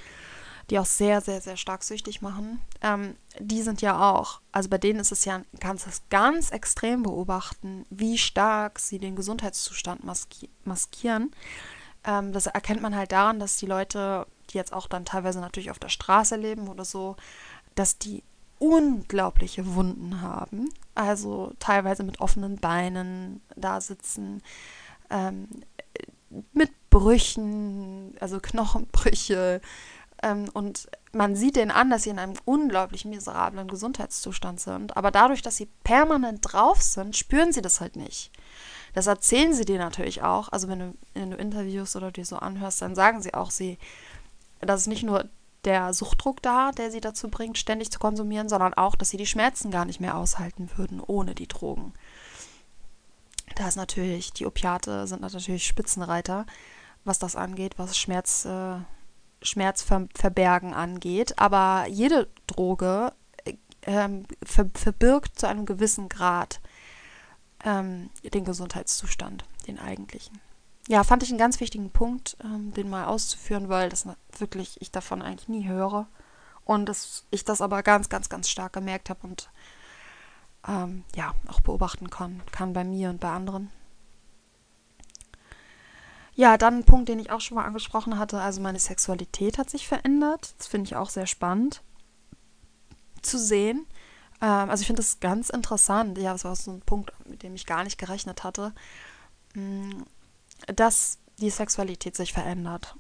[0.70, 4.78] die auch sehr, sehr, sehr stark süchtig machen, ähm, die sind ja auch, also bei
[4.78, 11.32] denen ist es ja ganz, ganz extrem beobachten, wie stark sie den Gesundheitszustand maski maskieren.
[12.04, 15.70] Ähm, das erkennt man halt daran, dass die Leute, die jetzt auch dann teilweise natürlich
[15.70, 17.16] auf der Straße leben oder so,
[17.74, 18.22] dass die
[18.58, 24.42] unglaubliche Wunden haben, also teilweise mit offenen Beinen da sitzen,
[25.08, 25.48] ähm,
[26.52, 29.60] mit Brüchen, also Knochenbrüche,
[30.22, 34.96] ähm, und man sieht denen an, dass sie in einem unglaublich miserablen Gesundheitszustand sind.
[34.96, 38.30] Aber dadurch, dass sie permanent drauf sind, spüren sie das halt nicht.
[38.92, 40.50] Das erzählen sie dir natürlich auch.
[40.50, 43.78] Also wenn du, wenn du Interviews oder dir so anhörst, dann sagen sie auch, sie,
[44.60, 45.28] dass es nicht nur
[45.64, 49.26] der Suchtdruck da, der sie dazu bringt, ständig zu konsumieren, sondern auch, dass sie die
[49.26, 51.92] Schmerzen gar nicht mehr aushalten würden ohne die Drogen.
[53.56, 56.46] Da ist natürlich, die Opiate sind natürlich Spitzenreiter,
[57.04, 58.76] was das angeht, was Schmerz, äh,
[59.42, 61.38] Schmerzverbergen angeht.
[61.38, 63.12] Aber jede Droge
[63.82, 66.60] ähm, ver verbirgt zu einem gewissen Grad
[67.64, 70.38] ähm, den Gesundheitszustand, den eigentlichen.
[70.90, 74.90] Ja, fand ich einen ganz wichtigen Punkt, ähm, den mal auszuführen, weil das wirklich ich
[74.90, 76.08] davon eigentlich nie höre
[76.64, 79.50] und das, ich das aber ganz, ganz, ganz stark gemerkt habe und
[80.66, 83.70] ähm, ja auch beobachten kann, kann bei mir und bei anderen.
[86.34, 88.40] Ja, dann ein Punkt, den ich auch schon mal angesprochen hatte.
[88.40, 90.54] Also meine Sexualität hat sich verändert.
[90.58, 91.82] Das finde ich auch sehr spannend
[93.22, 93.86] zu sehen.
[94.40, 96.18] Ähm, also ich finde das ganz interessant.
[96.18, 98.72] Ja, das war so ein Punkt, mit dem ich gar nicht gerechnet hatte,
[99.54, 100.02] mm,
[100.66, 102.96] dass die Sexualität sich verändert.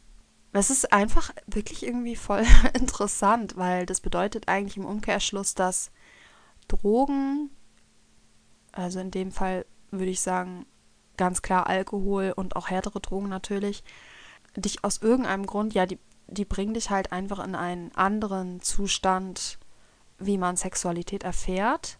[0.52, 2.44] Es ist einfach wirklich irgendwie voll
[2.74, 5.90] interessant, weil das bedeutet eigentlich im Umkehrschluss, dass
[6.68, 7.50] Drogen,
[8.72, 10.66] also in dem Fall würde ich sagen,
[11.16, 13.84] ganz klar Alkohol und auch härtere Drogen natürlich,
[14.56, 19.58] dich aus irgendeinem Grund, ja, die, die bringen dich halt einfach in einen anderen Zustand,
[20.18, 21.98] wie man Sexualität erfährt.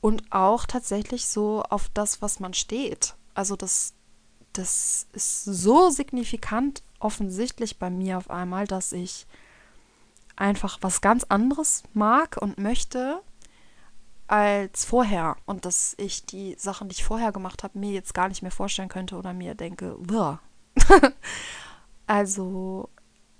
[0.00, 3.16] Und auch tatsächlich so auf das, was man steht.
[3.34, 3.94] Also das,
[4.58, 9.26] das ist so signifikant offensichtlich bei mir auf einmal, dass ich
[10.36, 13.22] einfach was ganz anderes mag und möchte
[14.26, 15.36] als vorher.
[15.46, 18.50] Und dass ich die Sachen, die ich vorher gemacht habe, mir jetzt gar nicht mehr
[18.50, 19.96] vorstellen könnte oder mir denke,
[22.06, 22.88] also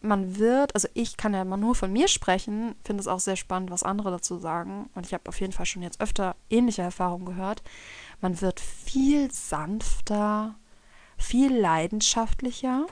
[0.01, 3.35] man wird, also ich kann ja mal nur von mir sprechen, finde es auch sehr
[3.35, 4.89] spannend, was andere dazu sagen.
[4.95, 7.65] Und ich habe auf jeden Fall schon jetzt öfter ähnliche Erfahrungen gehört.
[8.21, 10.55] Man wird viel sanfter,
[11.19, 12.87] viel leidenschaftlicher.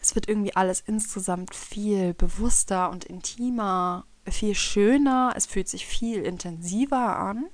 [0.00, 6.22] Es wird irgendwie alles insgesamt viel bewusster und intimer viel schöner, es fühlt sich viel
[6.22, 7.46] intensiver an,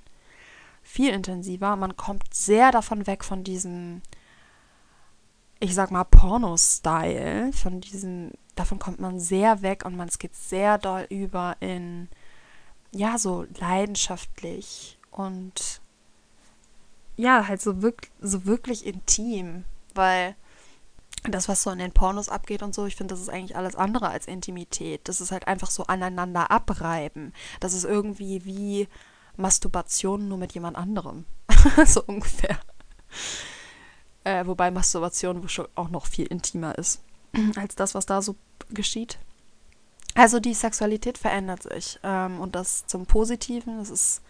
[0.82, 1.76] viel intensiver.
[1.76, 4.02] Man kommt sehr davon weg von diesem,
[5.60, 7.52] ich sag mal, Porno-Style.
[7.52, 12.08] Von diesem, davon kommt man sehr weg und man es geht sehr doll über in,
[12.92, 15.80] ja, so leidenschaftlich und
[17.18, 20.36] ja, halt so wirklich, so wirklich intim, weil
[21.24, 23.74] das, was so in den Pornos abgeht und so, ich finde, das ist eigentlich alles
[23.74, 25.00] andere als Intimität.
[25.08, 27.34] Das ist halt einfach so aneinander abreiben.
[27.58, 28.88] Das ist irgendwie wie
[29.36, 31.24] Masturbation nur mit jemand anderem.
[31.86, 32.58] so ungefähr.
[34.22, 37.00] Äh, wobei Masturbation auch noch viel intimer ist
[37.56, 38.36] als das, was da so
[38.70, 39.18] geschieht.
[40.14, 43.80] Also die Sexualität verändert sich ähm, und das zum Positiven.
[43.80, 44.22] Es ist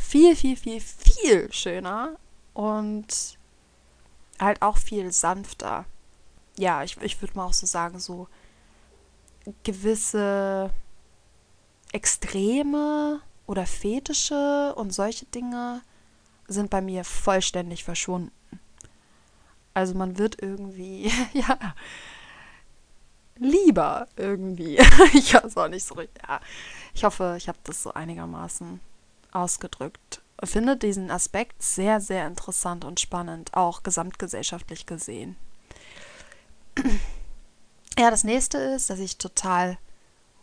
[0.00, 2.16] viel, viel, viel, viel schöner
[2.54, 3.38] und
[4.38, 5.84] halt auch viel sanfter.
[6.58, 8.28] Ja, ich, ich würde mal auch so sagen, so
[9.62, 10.70] gewisse
[11.92, 15.82] Extreme oder Fetische und solche Dinge
[16.46, 18.32] sind bei mir vollständig verschwunden.
[19.74, 21.56] Also man wird irgendwie, ja,
[23.36, 24.78] lieber irgendwie.
[25.14, 26.22] ich weiß auch nicht so richtig.
[26.26, 26.40] Ja,
[26.94, 28.80] ich hoffe, ich habe das so einigermaßen
[29.32, 30.22] ausgedrückt.
[30.42, 35.36] Finde diesen Aspekt sehr, sehr interessant und spannend, auch gesamtgesellschaftlich gesehen.
[37.98, 39.76] Ja, das nächste ist, dass ich total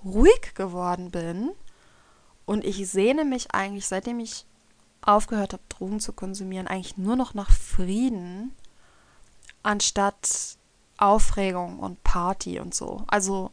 [0.06, 1.52] ruhig geworden bin
[2.45, 4.45] und ich sehne mich eigentlich, seitdem ich
[5.02, 8.54] aufgehört habe, Drogen zu konsumieren, eigentlich nur noch nach Frieden
[9.63, 10.58] anstatt
[10.97, 13.04] Aufregung und Party und so.
[13.08, 13.52] Also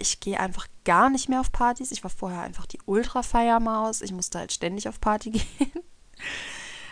[0.00, 1.92] ich gehe einfach gar nicht mehr auf Partys.
[1.92, 4.00] Ich war vorher einfach die Ultra-Feiermaus.
[4.00, 5.72] Ich musste halt ständig auf Party gehen.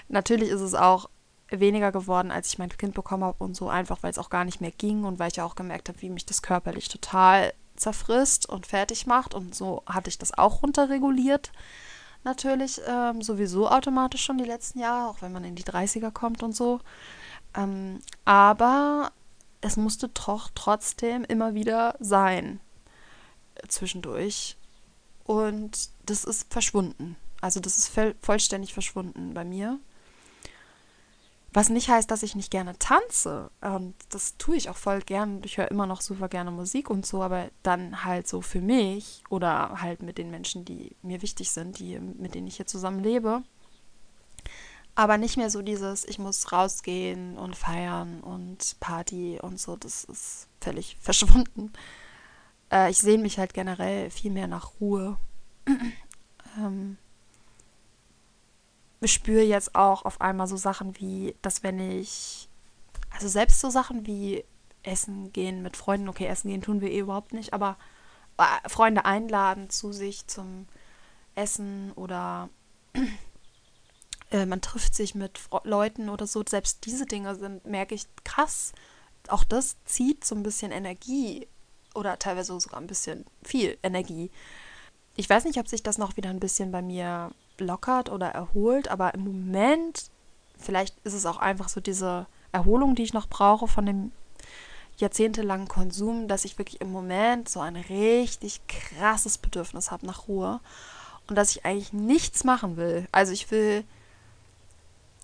[0.08, 1.08] Natürlich ist es auch
[1.50, 4.44] weniger geworden, als ich mein Kind bekommen habe und so, einfach weil es auch gar
[4.44, 8.46] nicht mehr ging und weil ich auch gemerkt habe, wie mich das körperlich total zerfrisst
[8.48, 9.34] und fertig macht.
[9.34, 11.52] Und so hatte ich das auch runterreguliert.
[12.24, 16.42] Natürlich ähm, sowieso automatisch schon die letzten Jahre, auch wenn man in die 30er kommt
[16.42, 16.80] und so.
[17.56, 19.12] Ähm, aber
[19.60, 22.60] es musste doch trotzdem immer wieder sein
[23.66, 24.56] zwischendurch.
[25.24, 27.16] Und das ist verschwunden.
[27.40, 29.78] Also das ist vollständig verschwunden bei mir.
[31.52, 33.50] Was nicht heißt, dass ich nicht gerne tanze.
[33.60, 35.40] Und das tue ich auch voll gern.
[35.44, 39.22] Ich höre immer noch super gerne Musik und so, aber dann halt so für mich
[39.30, 43.02] oder halt mit den Menschen, die mir wichtig sind, die, mit denen ich hier zusammen
[43.02, 43.42] lebe.
[44.94, 49.76] Aber nicht mehr so dieses, ich muss rausgehen und feiern und Party und so.
[49.76, 51.72] Das ist völlig verschwunden.
[52.70, 55.18] Äh, ich sehe mich halt generell viel mehr nach Ruhe.
[56.58, 56.96] ähm,
[59.00, 62.48] ich spüre jetzt auch auf einmal so Sachen wie, dass wenn ich,
[63.10, 64.44] also selbst so Sachen wie
[64.82, 67.76] Essen gehen mit Freunden, okay, Essen gehen tun wir eh überhaupt nicht, aber
[68.38, 70.66] äh, Freunde einladen zu sich zum
[71.34, 72.48] Essen oder
[74.30, 78.06] äh, man trifft sich mit Fre Leuten oder so, selbst diese Dinge sind, merke ich,
[78.24, 78.72] krass,
[79.28, 81.46] auch das zieht so ein bisschen Energie
[81.98, 84.30] oder teilweise sogar ein bisschen viel Energie.
[85.16, 88.88] Ich weiß nicht, ob sich das noch wieder ein bisschen bei mir lockert oder erholt,
[88.88, 90.10] aber im Moment,
[90.56, 94.12] vielleicht ist es auch einfach so diese Erholung, die ich noch brauche von dem
[94.96, 100.60] jahrzehntelangen Konsum, dass ich wirklich im Moment so ein richtig krasses Bedürfnis habe nach Ruhe
[101.28, 103.06] und dass ich eigentlich nichts machen will.
[103.12, 103.84] Also ich will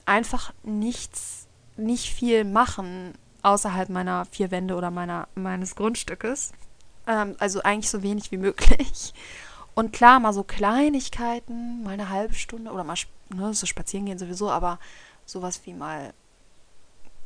[0.07, 6.53] einfach nichts, nicht viel machen außerhalb meiner vier Wände oder meiner, meines Grundstückes.
[7.07, 9.15] Ähm, also eigentlich so wenig wie möglich.
[9.75, 12.97] Und klar, mal so Kleinigkeiten, mal eine halbe Stunde oder mal
[13.31, 14.79] ne, so spazieren gehen sowieso, aber
[15.27, 16.13] sowas wie mal,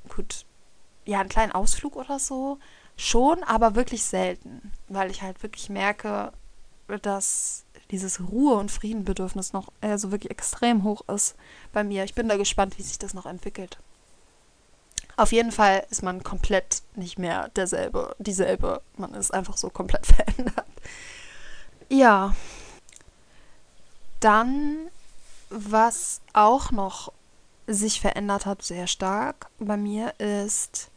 [0.08, 0.46] gut,
[1.04, 2.58] ja, einen kleinen Ausflug oder so,
[2.96, 6.32] schon, aber wirklich selten, weil ich halt wirklich merke,
[7.02, 11.36] dass dieses Ruhe- und Friedenbedürfnis noch also wirklich extrem hoch ist
[11.72, 12.04] bei mir.
[12.04, 13.78] Ich bin da gespannt, wie sich das noch entwickelt.
[15.18, 18.82] Auf jeden Fall ist man komplett nicht mehr derselbe, dieselbe.
[18.96, 20.64] Man ist einfach so komplett verändert.
[21.88, 22.36] Ja.
[24.20, 24.90] Dann,
[25.50, 27.12] was auch noch
[27.66, 30.92] sich verändert hat, sehr stark bei mir, ist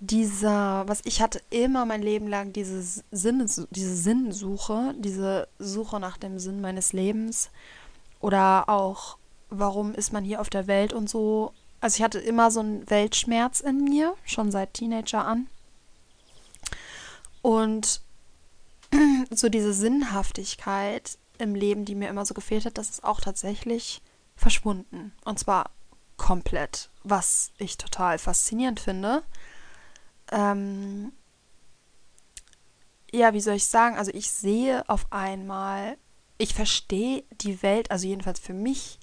[0.00, 6.16] dieser, was ich hatte immer mein Leben lang, diese, Sinne, diese Sinnsuche, diese Suche nach
[6.16, 7.50] dem Sinn meines Lebens
[8.18, 9.18] oder auch,
[9.50, 11.52] warum ist man hier auf der Welt und so.
[11.86, 15.46] Also ich hatte immer so einen Weltschmerz in mir, schon seit Teenager an.
[17.42, 18.00] Und
[19.30, 24.02] so diese Sinnhaftigkeit im Leben, die mir immer so gefehlt hat, das ist auch tatsächlich
[24.34, 25.12] verschwunden.
[25.24, 25.70] Und zwar
[26.16, 29.22] komplett, was ich total faszinierend finde
[30.32, 31.12] ähm,
[33.12, 33.96] ja, wie soll ich sagen?
[33.96, 35.98] Also ich sehe auf einmal,
[36.36, 38.98] ich verstehe die Welt, also jedenfalls für mich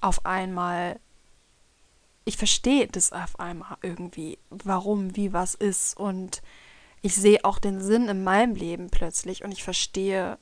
[0.00, 0.98] auf einmal
[2.28, 5.96] ich verstehe das auf einmal irgendwie, warum, wie was ist.
[5.96, 6.42] Und
[7.00, 10.36] ich sehe auch den Sinn in meinem Leben plötzlich und ich verstehe,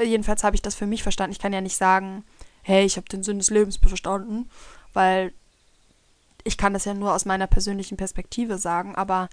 [0.00, 1.32] jedenfalls habe ich das für mich verstanden.
[1.32, 2.24] Ich kann ja nicht sagen,
[2.62, 4.48] hey, ich habe den Sinn des Lebens verstanden,
[4.92, 5.32] weil
[6.44, 9.28] ich kann das ja nur aus meiner persönlichen Perspektive sagen, aber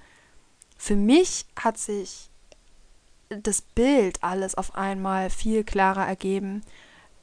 [0.76, 2.32] für mich hat sich
[3.30, 6.64] das Bild alles auf einmal viel klarer ergeben,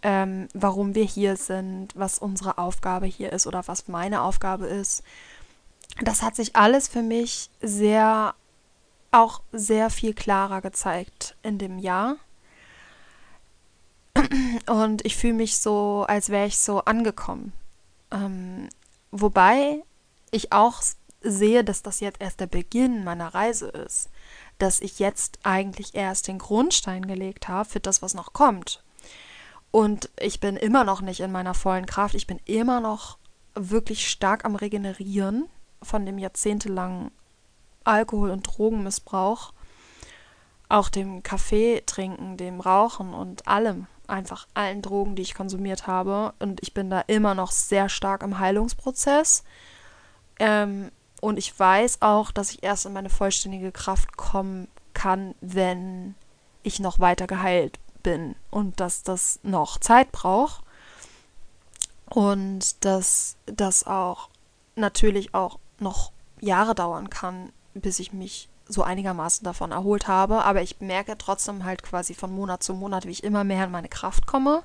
[0.02, 5.02] ähm, warum wir hier sind, was unsere Aufgabe hier ist oder was meine Aufgabe ist.
[6.02, 8.34] Das hat sich alles für mich sehr,
[9.10, 12.16] auch sehr viel klarer gezeigt in dem Jahr.
[14.66, 17.52] Und ich fühle mich so, als wäre ich so angekommen.
[18.10, 18.68] Ähm,
[19.10, 19.82] wobei
[20.30, 20.82] ich auch
[21.22, 24.08] sehe, dass das jetzt erst der Beginn meiner Reise ist.
[24.58, 28.82] Dass ich jetzt eigentlich erst den Grundstein gelegt habe für das, was noch kommt.
[29.70, 32.14] Und ich bin immer noch nicht in meiner vollen Kraft.
[32.14, 33.18] Ich bin immer noch
[33.54, 35.48] wirklich stark am Regenerieren
[35.82, 37.10] von dem jahrzehntelangen
[37.84, 39.52] Alkohol- und Drogenmissbrauch.
[40.68, 43.86] Auch dem Kaffee trinken, dem Rauchen und allem.
[44.06, 46.32] Einfach allen Drogen, die ich konsumiert habe.
[46.40, 49.44] Und ich bin da immer noch sehr stark im Heilungsprozess.
[50.38, 50.90] Ähm,
[51.20, 56.14] und ich weiß auch, dass ich erst in meine vollständige Kraft kommen kann, wenn
[56.62, 60.62] ich noch weiter geheilt bin und dass das noch Zeit braucht
[62.06, 64.28] und dass das auch
[64.76, 70.44] natürlich auch noch Jahre dauern kann, bis ich mich so einigermaßen davon erholt habe.
[70.44, 73.70] Aber ich merke trotzdem halt quasi von Monat zu Monat, wie ich immer mehr in
[73.70, 74.62] meine Kraft komme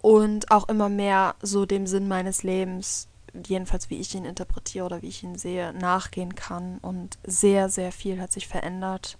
[0.00, 3.08] und auch immer mehr so dem Sinn meines Lebens,
[3.46, 6.78] jedenfalls wie ich ihn interpretiere oder wie ich ihn sehe, nachgehen kann.
[6.78, 9.18] Und sehr, sehr viel hat sich verändert.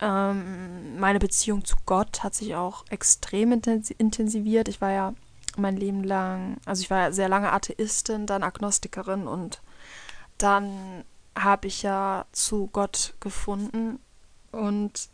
[0.00, 4.68] Ähm, meine Beziehung zu Gott hat sich auch extrem intensiviert.
[4.68, 5.14] Ich war ja
[5.56, 9.60] mein Leben lang, also ich war ja sehr lange Atheistin, dann Agnostikerin und
[10.38, 11.04] dann
[11.36, 13.98] habe ich ja zu Gott gefunden
[14.52, 15.08] und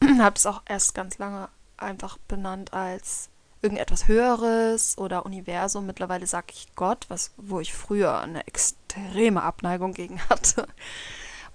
[0.18, 3.28] habe es auch erst ganz lange einfach benannt als
[3.62, 5.86] irgendetwas Höheres oder Universum.
[5.86, 10.66] Mittlerweile sage ich Gott, was, wo ich früher eine extreme Abneigung gegen hatte,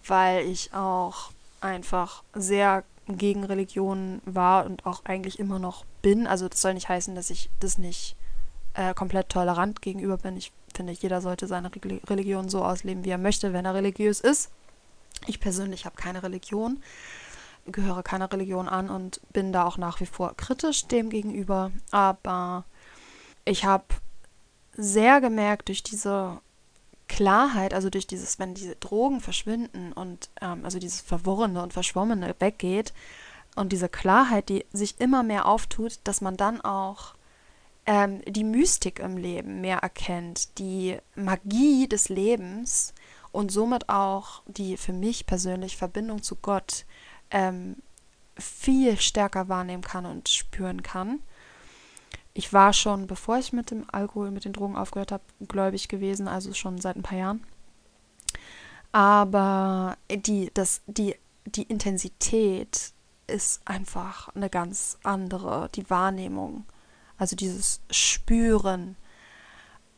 [0.05, 1.31] weil ich auch
[1.61, 6.27] einfach sehr gegen Religion war und auch eigentlich immer noch bin.
[6.27, 8.15] Also das soll nicht heißen, dass ich das nicht
[8.75, 10.37] äh, komplett tolerant gegenüber bin.
[10.37, 11.71] Ich finde, jeder sollte seine
[12.07, 14.51] Religion so ausleben, wie er möchte, wenn er religiös ist.
[15.27, 16.81] Ich persönlich habe keine Religion,
[17.65, 21.71] gehöre keiner Religion an und bin da auch nach wie vor kritisch dem gegenüber.
[21.91, 22.63] Aber
[23.43, 23.85] ich habe
[24.73, 26.39] sehr gemerkt durch diese
[27.09, 32.33] Klarheit, also durch dieses, wenn diese Drogen verschwinden und ähm, also dieses Verworrene und Verschwommene
[32.39, 32.93] weggeht
[33.55, 37.15] und diese Klarheit, die sich immer mehr auftut, dass man dann auch
[37.85, 42.93] ähm, die Mystik im Leben mehr erkennt, die Magie des Lebens
[43.31, 46.85] und somit auch die für mich persönlich Verbindung zu Gott
[47.31, 47.75] ähm,
[48.37, 51.19] viel stärker wahrnehmen kann und spüren kann
[52.33, 56.27] ich war schon, bevor ich mit dem Alkohol, mit den Drogen aufgehört habe, gläubig gewesen,
[56.27, 57.43] also schon seit ein paar Jahren.
[58.91, 61.15] Aber die, das, die,
[61.45, 62.93] die Intensität
[63.27, 66.65] ist einfach eine ganz andere, die Wahrnehmung,
[67.17, 68.95] also dieses Spüren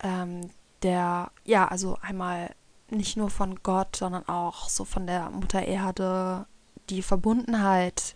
[0.02, 0.50] ähm,
[0.82, 2.54] der, ja, also einmal
[2.90, 6.46] nicht nur von Gott, sondern auch so von der Mutter Erde,
[6.90, 8.16] die Verbundenheit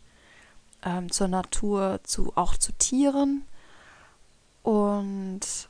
[0.84, 3.46] ähm, zur Natur, zu, auch zu Tieren
[4.66, 5.70] und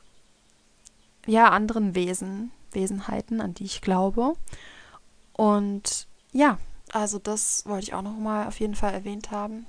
[1.25, 4.35] ja, anderen Wesen, Wesenheiten, an die ich glaube.
[5.33, 6.59] Und ja,
[6.93, 9.65] also das wollte ich auch nochmal auf jeden Fall erwähnt haben,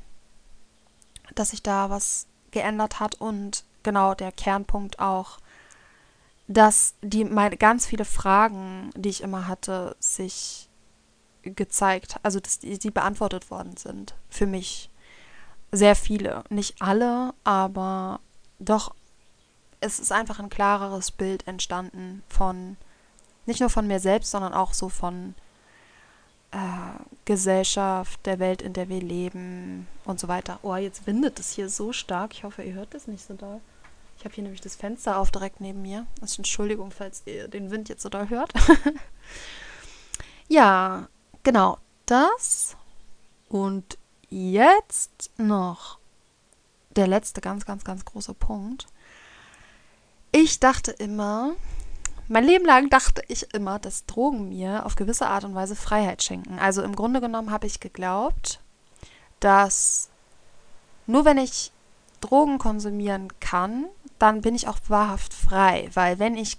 [1.35, 5.39] dass sich da was geändert hat und genau der Kernpunkt auch,
[6.47, 10.69] dass die meine ganz viele Fragen, die ich immer hatte, sich
[11.43, 14.89] gezeigt, also dass die, die beantwortet worden sind für mich.
[15.73, 18.21] Sehr viele, nicht alle, aber
[18.61, 18.95] doch
[19.81, 22.77] es ist einfach ein klareres Bild entstanden von,
[23.45, 25.35] nicht nur von mir selbst, sondern auch so von
[26.53, 26.59] äh,
[27.25, 30.59] Gesellschaft, der Welt, in der wir leben und so weiter.
[30.63, 32.33] Oh, jetzt windet es hier so stark.
[32.33, 33.61] Ich hoffe, ihr hört das nicht so doll.
[34.19, 36.07] Ich habe hier nämlich das Fenster auf direkt neben mir.
[36.21, 38.53] Also Entschuldigung, falls ihr den Wind jetzt so doll hört.
[40.49, 41.09] ja,
[41.43, 41.79] genau.
[42.07, 42.77] Das.
[43.49, 43.99] Und
[44.31, 45.99] jetzt noch
[46.97, 48.87] der letzte ganz, ganz, ganz große Punkt.
[50.39, 51.53] Ich dachte immer,
[52.29, 56.23] mein Leben lang dachte ich immer, dass Drogen mir auf gewisse Art und Weise Freiheit
[56.23, 56.59] schenken.
[56.59, 58.61] Also im Grunde genommen habe ich geglaubt,
[59.41, 60.11] dass
[61.07, 61.73] nur wenn ich
[62.21, 63.87] Drogen konsumieren kann,
[64.19, 65.89] dann bin ich auch wahrhaft frei.
[65.95, 66.59] Weil wenn ich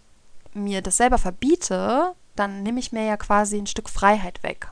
[0.55, 4.71] mir das selber verbiete, dann nehme ich mir ja quasi ein Stück Freiheit weg.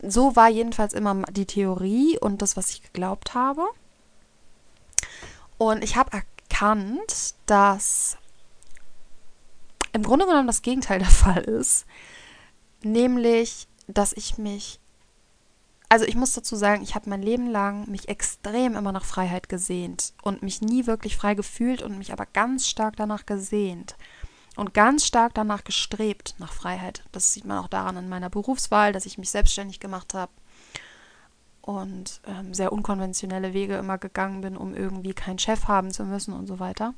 [0.00, 3.66] So war jedenfalls immer die Theorie und das, was ich geglaubt habe.
[5.58, 6.22] Und ich habe
[6.54, 8.16] erkannt, dass
[9.92, 11.86] im Grunde genommen das Gegenteil der Fall ist.
[12.82, 14.78] Nämlich, dass ich mich,
[15.88, 19.48] also ich muss dazu sagen, ich habe mein Leben lang mich extrem immer nach Freiheit
[19.48, 23.96] gesehnt und mich nie wirklich frei gefühlt und mich aber ganz stark danach gesehnt
[24.56, 27.04] und ganz stark danach gestrebt nach Freiheit.
[27.12, 30.32] Das sieht man auch daran in meiner Berufswahl, dass ich mich selbstständig gemacht habe
[31.64, 36.34] und ähm, sehr unkonventionelle Wege immer gegangen bin, um irgendwie keinen Chef haben zu müssen
[36.34, 36.92] und so weiter.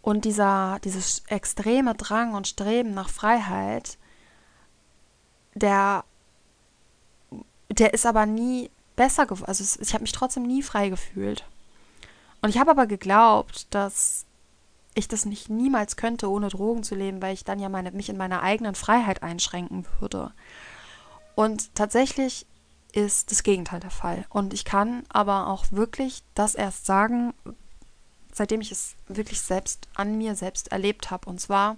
[0.00, 3.98] Und dieser, dieses extreme Drang und Streben nach Freiheit,
[5.54, 6.04] der,
[7.68, 9.48] der ist aber nie besser geworden.
[9.48, 11.44] Also ich habe mich trotzdem nie frei gefühlt.
[12.42, 14.24] Und ich habe aber geglaubt, dass
[14.94, 18.08] ich das nicht niemals könnte, ohne Drogen zu leben, weil ich dann ja meine, mich
[18.08, 20.30] in meiner eigenen Freiheit einschränken würde.
[21.34, 22.46] Und tatsächlich
[22.94, 24.24] ist das Gegenteil der Fall.
[24.28, 27.34] Und ich kann aber auch wirklich das erst sagen,
[28.32, 31.28] seitdem ich es wirklich selbst an mir selbst erlebt habe.
[31.28, 31.76] Und zwar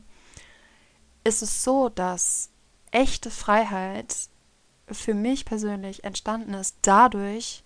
[1.24, 2.50] ist es so, dass
[2.90, 4.14] echte Freiheit
[4.90, 7.64] für mich persönlich entstanden ist dadurch,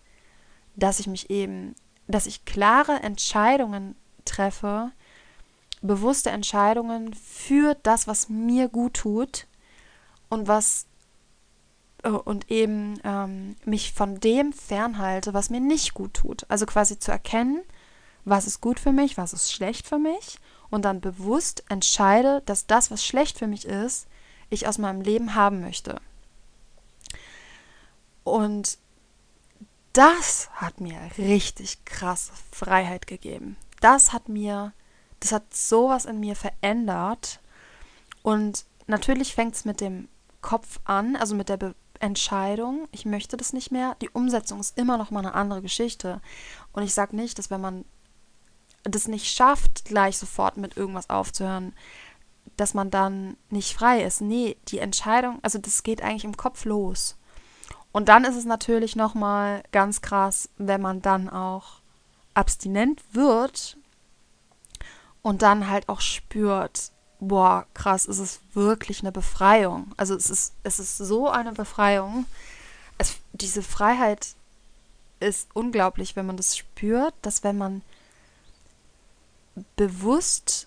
[0.77, 1.75] dass ich mich eben,
[2.07, 4.93] dass ich klare Entscheidungen treffe,
[5.83, 9.47] bewusste Entscheidungen für das, was mir gut tut
[10.29, 10.87] und was
[12.03, 16.47] und eben ähm, mich von dem fernhalte, was mir nicht gut tut.
[16.49, 17.61] Also quasi zu erkennen,
[18.25, 20.39] was ist gut für mich, was ist schlecht für mich
[20.71, 24.07] und dann bewusst entscheide, dass das, was schlecht für mich ist,
[24.49, 26.01] ich aus meinem Leben haben möchte.
[28.25, 28.79] Und
[29.93, 33.57] das hat mir richtig krasse Freiheit gegeben.
[33.81, 34.73] Das hat mir,
[35.19, 37.41] das hat sowas in mir verändert.
[38.23, 40.09] Und natürlich fängt es mit dem
[40.43, 43.95] Kopf an, also mit der Be Entscheidung, ich möchte das nicht mehr.
[44.03, 46.21] Die Umsetzung ist immer noch mal eine andere Geschichte.
[46.73, 47.85] Und ich sage nicht, dass wenn man
[48.85, 51.75] das nicht schafft, gleich sofort mit irgendwas aufzuhören,
[52.57, 54.21] dass man dann nicht frei ist.
[54.21, 57.17] Nee, die Entscheidung, also das geht eigentlich im Kopf los.
[57.93, 61.81] Und dann ist es natürlich nochmal ganz krass, wenn man dann auch
[62.35, 63.77] abstinent wird
[65.23, 69.93] und dann halt auch spürt, boah, krass, es ist wirklich eine Befreiung.
[69.97, 72.27] Also es ist, es ist so eine Befreiung.
[72.99, 74.35] Es, diese Freiheit
[75.21, 77.83] ist unglaublich, wenn man das spürt, dass wenn man
[79.77, 80.67] bewusst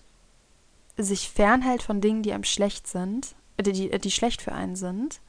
[0.96, 5.20] sich fernhält von Dingen, die einem schlecht sind, die, die, die schlecht für einen sind,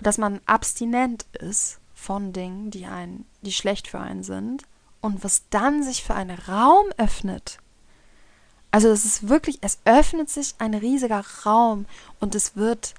[0.00, 4.64] dass man abstinent ist von Dingen, die einen, die schlecht für einen sind,
[5.00, 7.58] und was dann sich für einen Raum öffnet.
[8.72, 11.84] Also es ist wirklich, es öffnet sich ein riesiger Raum
[12.20, 12.94] und es wird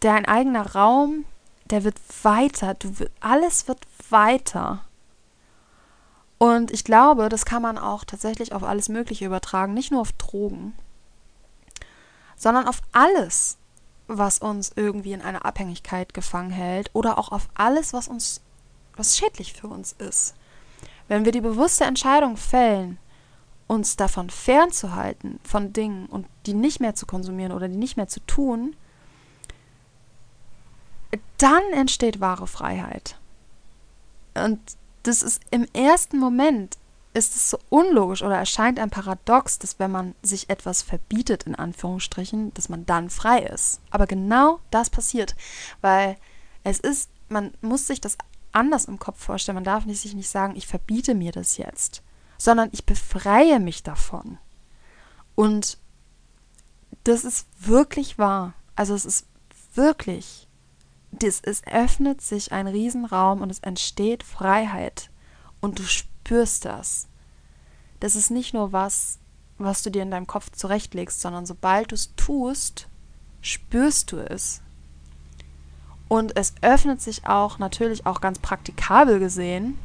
[0.00, 1.24] dein eigener Raum,
[1.64, 4.84] der wird weiter, du, alles wird weiter.
[6.38, 10.12] Und ich glaube, das kann man auch tatsächlich auf alles Mögliche übertragen, nicht nur auf
[10.12, 10.74] Drogen,
[12.36, 13.56] sondern auf alles,
[14.06, 18.42] was uns irgendwie in einer Abhängigkeit gefangen hält oder auch auf alles, was uns,
[18.94, 20.34] was schädlich für uns ist.
[21.08, 22.98] Wenn wir die bewusste Entscheidung fällen,
[23.66, 28.08] uns davon fernzuhalten, von Dingen und die nicht mehr zu konsumieren oder die nicht mehr
[28.08, 28.76] zu tun,
[31.38, 33.18] dann entsteht wahre Freiheit.
[34.34, 34.60] Und
[35.02, 36.76] das ist im ersten Moment
[37.14, 41.54] ist es so unlogisch oder erscheint ein Paradox, dass wenn man sich etwas verbietet, in
[41.54, 43.80] Anführungsstrichen, dass man dann frei ist.
[43.90, 45.34] Aber genau das passiert,
[45.80, 46.18] weil
[46.62, 48.18] es ist, man muss sich das
[48.52, 49.54] anders im Kopf vorstellen.
[49.54, 52.02] Man darf nicht, sich nicht sagen, ich verbiete mir das jetzt,
[52.38, 54.38] sondern ich befreie mich davon.
[55.34, 55.78] Und
[57.04, 58.54] das ist wirklich wahr.
[58.74, 59.26] Also es ist
[59.74, 60.46] wirklich
[61.12, 65.10] das, es öffnet sich ein Riesenraum und es entsteht Freiheit.
[65.60, 67.08] Und du spürst das.
[68.00, 69.18] Das ist nicht nur was,
[69.58, 72.88] was du dir in deinem Kopf zurechtlegst, sondern sobald du es tust,
[73.40, 74.60] spürst du es.
[76.08, 79.78] Und es öffnet sich auch natürlich auch ganz praktikabel gesehen,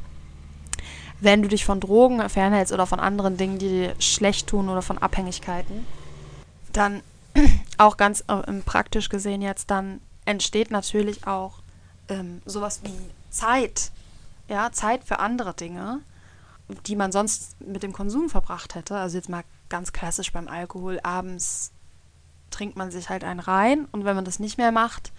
[1.22, 4.82] wenn du dich von Drogen fernhältst oder von anderen Dingen, die dir schlecht tun oder
[4.82, 5.86] von Abhängigkeiten,
[6.72, 7.02] dann
[7.78, 11.58] auch ganz äh, praktisch gesehen jetzt, dann entsteht natürlich auch
[12.08, 12.98] ähm, sowas wie
[13.30, 13.92] Zeit.
[14.48, 16.00] Ja, Zeit für andere Dinge,
[16.86, 18.96] die man sonst mit dem Konsum verbracht hätte.
[18.96, 20.98] Also jetzt mal ganz klassisch beim Alkohol.
[21.02, 21.70] Abends
[22.50, 25.12] trinkt man sich halt einen rein und wenn man das nicht mehr macht,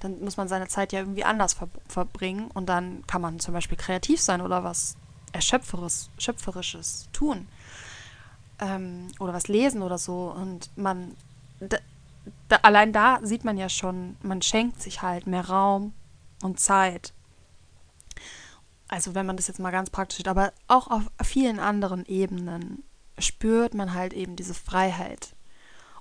[0.00, 3.52] dann muss man seine Zeit ja irgendwie anders ver verbringen und dann kann man zum
[3.52, 4.96] Beispiel kreativ sein oder was
[5.32, 7.46] Erschöpferes, Schöpferisches tun.
[8.60, 11.14] ähm, oder was lesen oder so und man,
[11.60, 11.78] da,
[12.48, 15.92] da, allein da sieht man ja schon, man schenkt sich halt mehr Raum
[16.42, 17.12] und Zeit.
[18.88, 22.82] Also wenn man das jetzt mal ganz praktisch sieht, aber auch auf vielen anderen Ebenen
[23.18, 25.34] spürt man halt eben diese Freiheit.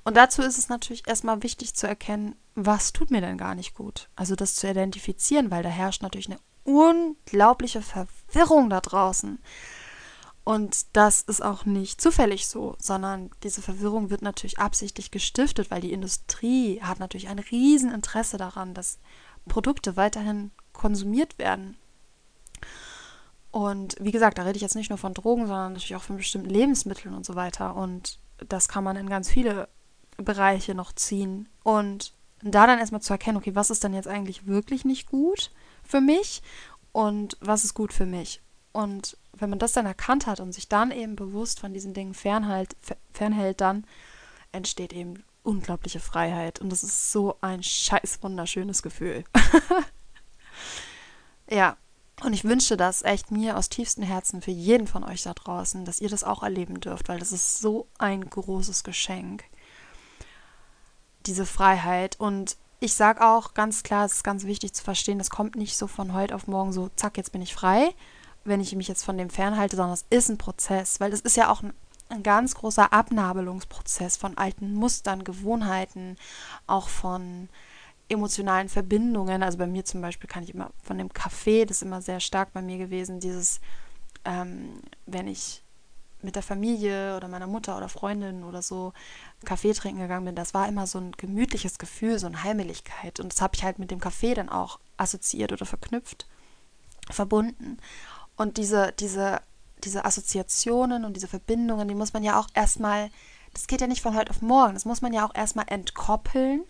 [0.03, 3.75] Und dazu ist es natürlich erstmal wichtig zu erkennen, was tut mir denn gar nicht
[3.75, 4.07] gut.
[4.15, 9.39] Also das zu identifizieren, weil da herrscht natürlich eine unglaubliche Verwirrung da draußen.
[10.43, 15.81] Und das ist auch nicht zufällig so, sondern diese Verwirrung wird natürlich absichtlich gestiftet, weil
[15.81, 18.99] die Industrie hat natürlich ein Rieseninteresse daran, dass
[19.47, 21.77] Produkte weiterhin konsumiert werden.
[23.51, 26.17] Und wie gesagt, da rede ich jetzt nicht nur von Drogen, sondern natürlich auch von
[26.17, 27.75] bestimmten Lebensmitteln und so weiter.
[27.75, 29.69] Und das kann man in ganz viele
[30.17, 31.49] Bereiche noch ziehen.
[31.63, 35.51] Und da dann erstmal zu erkennen, okay, was ist denn jetzt eigentlich wirklich nicht gut
[35.87, 36.41] für mich
[36.91, 38.41] und was ist gut für mich?
[38.71, 42.13] Und wenn man das dann erkannt hat und sich dann eben bewusst von diesen Dingen
[42.13, 42.75] fernhält,
[43.11, 43.85] fernhält, dann
[44.51, 46.59] entsteht eben unglaubliche Freiheit.
[46.59, 49.23] Und das ist so ein scheiß wunderschönes Gefühl.
[51.49, 51.77] ja,
[52.23, 55.85] und ich wünsche das echt mir aus tiefstem Herzen für jeden von euch da draußen,
[55.85, 59.43] dass ihr das auch erleben dürft, weil das ist so ein großes Geschenk.
[61.25, 62.19] Diese Freiheit.
[62.19, 65.77] Und ich sage auch ganz klar, es ist ganz wichtig zu verstehen, das kommt nicht
[65.77, 67.93] so von heute auf morgen so, zack, jetzt bin ich frei,
[68.43, 71.37] wenn ich mich jetzt von dem fernhalte, sondern es ist ein Prozess, weil es ist
[71.37, 71.73] ja auch ein,
[72.09, 76.17] ein ganz großer Abnabelungsprozess von alten Mustern, Gewohnheiten,
[76.67, 77.49] auch von
[78.09, 79.43] emotionalen Verbindungen.
[79.43, 82.19] Also bei mir zum Beispiel kann ich immer von dem Kaffee, das ist immer sehr
[82.19, 83.59] stark bei mir gewesen, dieses,
[84.23, 85.63] ähm, wenn ich
[86.21, 88.93] mit der Familie oder meiner Mutter oder Freundin oder so
[89.45, 93.19] Kaffee trinken gegangen bin, das war immer so ein gemütliches Gefühl, so eine Heimeligkeit.
[93.19, 96.27] Und das habe ich halt mit dem Kaffee dann auch assoziiert oder verknüpft,
[97.09, 97.77] verbunden.
[98.35, 99.41] Und diese, diese,
[99.83, 103.09] diese Assoziationen und diese Verbindungen, die muss man ja auch erstmal,
[103.53, 106.63] das geht ja nicht von heute auf morgen, das muss man ja auch erstmal entkoppeln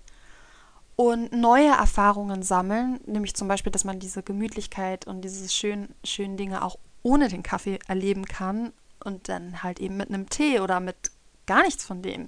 [0.98, 6.38] und neue Erfahrungen sammeln, nämlich zum Beispiel, dass man diese Gemütlichkeit und diese schönen, schönen
[6.38, 8.74] Dinge auch ohne den Kaffee erleben kann
[9.08, 11.12] und dann halt eben mit einem Tee oder mit
[11.46, 12.28] gar nichts von dem.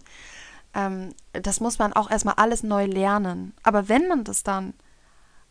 [0.73, 3.53] Ähm, das muss man auch erstmal alles neu lernen.
[3.63, 4.73] Aber wenn man das dann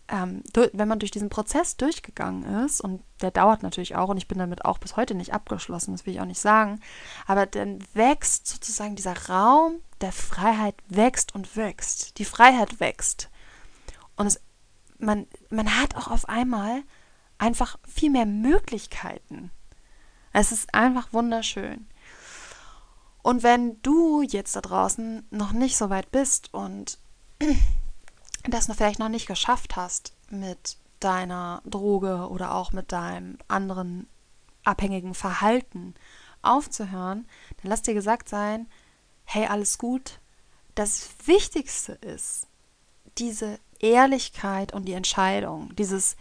[0.08, 4.26] ähm, wenn man durch diesen Prozess durchgegangen ist, und der dauert natürlich auch, und ich
[4.26, 6.80] bin damit auch bis heute nicht abgeschlossen, das will ich auch nicht sagen,
[7.26, 12.18] aber dann wächst sozusagen dieser Raum der Freiheit wächst und wächst.
[12.18, 13.28] Die Freiheit wächst.
[14.16, 14.40] Und es,
[14.98, 16.82] man, man hat auch auf einmal
[17.36, 19.50] einfach viel mehr Möglichkeiten.
[20.40, 21.88] Es ist einfach wunderschön.
[23.22, 27.00] Und wenn du jetzt da draußen noch nicht so weit bist und
[28.48, 34.06] das vielleicht noch nicht geschafft hast mit deiner Droge oder auch mit deinem anderen
[34.62, 35.94] abhängigen Verhalten
[36.42, 37.26] aufzuhören,
[37.60, 38.68] dann lass dir gesagt sein,
[39.24, 40.20] hey, alles gut.
[40.76, 42.46] Das Wichtigste ist
[43.18, 46.16] diese Ehrlichkeit und die Entscheidung, dieses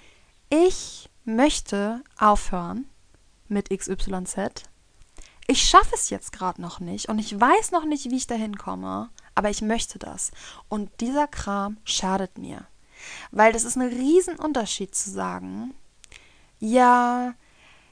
[0.49, 2.89] Ich möchte aufhören
[3.49, 4.63] mit XYZ.
[5.47, 8.57] Ich schaffe es jetzt gerade noch nicht und ich weiß noch nicht, wie ich dahin
[8.57, 10.31] komme, aber ich möchte das.
[10.67, 12.67] Und dieser Kram schadet mir.
[13.31, 15.73] Weil das ist ein Riesenunterschied zu sagen,
[16.59, 17.33] ja,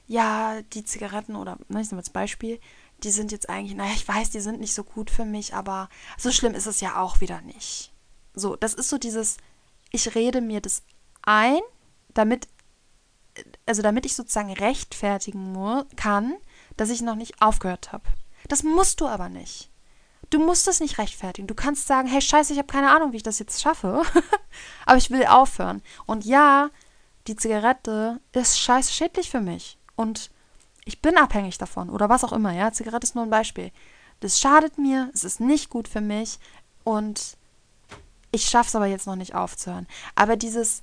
[0.06, 2.60] ja, die Zigaretten oder, ne, ich nehme als Beispiel,
[3.02, 5.88] die sind jetzt eigentlich, naja, ich weiß, die sind nicht so gut für mich, aber
[6.18, 7.92] so schlimm ist es ja auch wieder nicht.
[8.34, 9.36] So, das ist so dieses,
[9.90, 10.82] ich rede mir das
[11.22, 11.60] ein,
[12.14, 12.48] damit,
[13.66, 16.34] also damit ich sozusagen rechtfertigen kann,
[16.76, 18.04] dass ich noch nicht aufgehört habe.
[18.48, 19.70] Das musst du aber nicht.
[20.30, 21.46] Du musst es nicht rechtfertigen.
[21.46, 24.02] Du kannst sagen, hey Scheiße, ich habe keine Ahnung, wie ich das jetzt schaffe,
[24.86, 25.82] aber ich will aufhören.
[26.06, 26.70] Und ja,
[27.26, 30.30] die Zigarette ist scheiße schädlich für mich und
[30.84, 32.52] ich bin abhängig davon oder was auch immer.
[32.52, 33.72] Ja, Zigarette ist nur ein Beispiel.
[34.20, 36.38] Das schadet mir, es ist nicht gut für mich
[36.84, 37.36] und
[38.30, 39.86] ich schaffe es aber jetzt noch nicht aufzuhören.
[40.14, 40.82] Aber dieses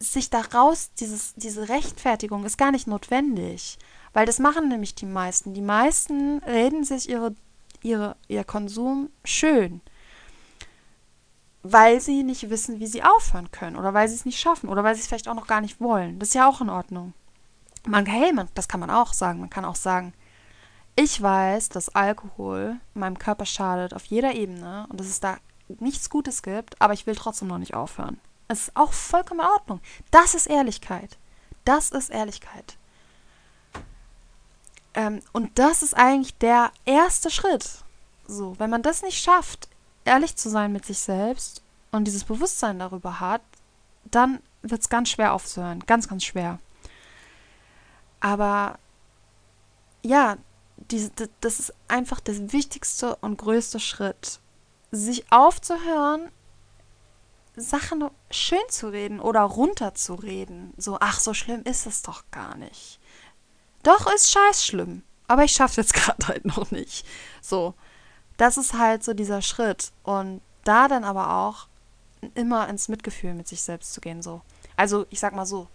[0.00, 3.78] sich daraus, dieses, diese Rechtfertigung ist gar nicht notwendig,
[4.12, 5.54] weil das machen nämlich die meisten.
[5.54, 7.34] Die meisten reden sich ihre
[7.82, 9.80] ihre, ihr Konsum schön,
[11.62, 14.84] weil sie nicht wissen, wie sie aufhören können oder weil sie es nicht schaffen oder
[14.84, 16.18] weil sie es vielleicht auch noch gar nicht wollen.
[16.18, 17.12] Das ist ja auch in Ordnung.
[17.86, 19.40] Man, hey, man, das kann man auch sagen.
[19.40, 20.12] Man kann auch sagen,
[20.96, 25.38] ich weiß, dass Alkohol meinem Körper schadet auf jeder Ebene und dass es da
[25.78, 28.18] nichts Gutes gibt, aber ich will trotzdem noch nicht aufhören.
[28.50, 29.80] Es ist auch vollkommen in Ordnung.
[30.10, 31.16] Das ist Ehrlichkeit.
[31.64, 32.76] Das ist Ehrlichkeit.
[34.92, 37.84] Ähm, und das ist eigentlich der erste Schritt.
[38.26, 39.68] So, wenn man das nicht schafft,
[40.04, 43.42] ehrlich zu sein mit sich selbst und dieses Bewusstsein darüber hat,
[44.04, 45.78] dann wird es ganz schwer aufzuhören.
[45.86, 46.58] Ganz, ganz schwer.
[48.18, 48.80] Aber
[50.02, 50.38] ja,
[50.76, 51.08] die,
[51.40, 54.40] das ist einfach der wichtigste und größte Schritt.
[54.90, 56.32] Sich aufzuhören,
[57.60, 60.72] Sachen schön zu reden oder runterzureden.
[60.76, 63.00] So, ach, so schlimm ist es doch gar nicht.
[63.82, 65.02] Doch, ist scheiß schlimm.
[65.28, 67.06] Aber ich schaffe es jetzt gerade halt noch nicht.
[67.40, 67.74] So,
[68.36, 69.92] das ist halt so dieser Schritt.
[70.02, 71.68] Und da dann aber auch
[72.34, 74.22] immer ins Mitgefühl mit sich selbst zu gehen.
[74.22, 74.42] So.
[74.76, 75.68] Also, ich sag mal so,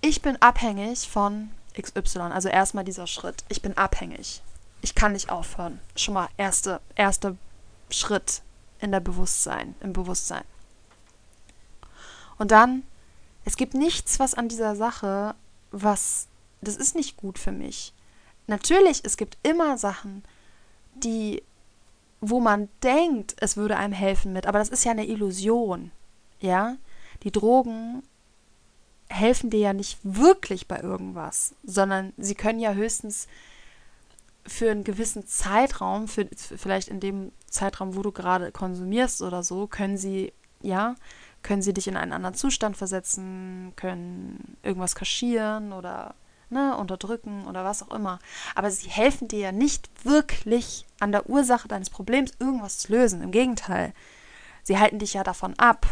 [0.00, 1.50] ich bin abhängig von
[1.80, 2.18] XY.
[2.32, 3.44] Also erstmal dieser Schritt.
[3.48, 4.42] Ich bin abhängig.
[4.80, 5.80] Ich kann nicht aufhören.
[5.96, 7.36] Schon mal erster erste
[7.88, 8.42] Schritt
[8.80, 10.42] in der Bewusstsein, im Bewusstsein.
[12.38, 12.82] Und dann,
[13.44, 15.34] es gibt nichts, was an dieser Sache,
[15.70, 16.28] was,
[16.60, 17.92] das ist nicht gut für mich.
[18.46, 20.22] Natürlich, es gibt immer Sachen,
[20.94, 21.42] die,
[22.20, 25.90] wo man denkt, es würde einem helfen mit, aber das ist ja eine Illusion.
[26.40, 26.76] Ja,
[27.22, 28.02] die Drogen
[29.08, 33.28] helfen dir ja nicht wirklich bei irgendwas, sondern sie können ja höchstens
[34.46, 39.66] für einen gewissen Zeitraum, für, vielleicht in dem Zeitraum, wo du gerade konsumierst oder so,
[39.66, 40.96] können sie, ja,
[41.42, 46.14] können sie dich in einen anderen Zustand versetzen, können irgendwas kaschieren oder
[46.50, 48.18] ne, unterdrücken oder was auch immer.
[48.54, 53.22] Aber sie helfen dir ja nicht wirklich an der Ursache deines Problems irgendwas zu lösen.
[53.22, 53.92] Im Gegenteil,
[54.62, 55.86] sie halten dich ja davon ab,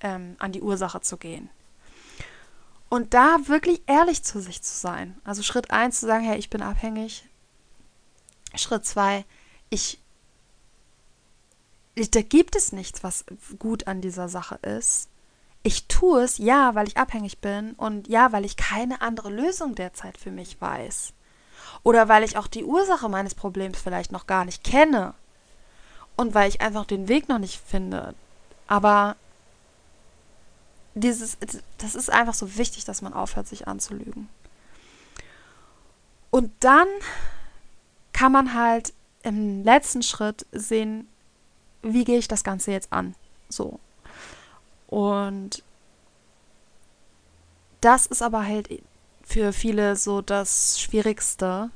[0.00, 1.50] ähm, an die Ursache zu gehen.
[2.88, 5.18] Und da wirklich ehrlich zu sich zu sein.
[5.24, 7.28] Also Schritt 1 zu sagen, hey, ich bin abhängig.
[8.54, 9.26] Schritt 2,
[9.68, 10.00] ich
[12.06, 13.24] da gibt es nichts, was
[13.58, 15.08] gut an dieser Sache ist.
[15.62, 19.74] Ich tue es, ja, weil ich abhängig bin und ja, weil ich keine andere Lösung
[19.74, 21.12] derzeit für mich weiß.
[21.82, 25.14] Oder weil ich auch die Ursache meines Problems vielleicht noch gar nicht kenne.
[26.16, 28.14] Und weil ich einfach den Weg noch nicht finde.
[28.66, 29.16] Aber
[30.94, 31.38] dieses,
[31.78, 34.28] das ist einfach so wichtig, dass man aufhört, sich anzulügen.
[36.30, 36.88] Und dann
[38.12, 38.92] kann man halt
[39.22, 41.07] im letzten Schritt sehen,
[41.82, 43.14] wie gehe ich das Ganze jetzt an?
[43.48, 43.78] So.
[44.88, 45.62] Und
[47.80, 48.82] das ist aber halt
[49.22, 51.70] für viele so das Schwierigste.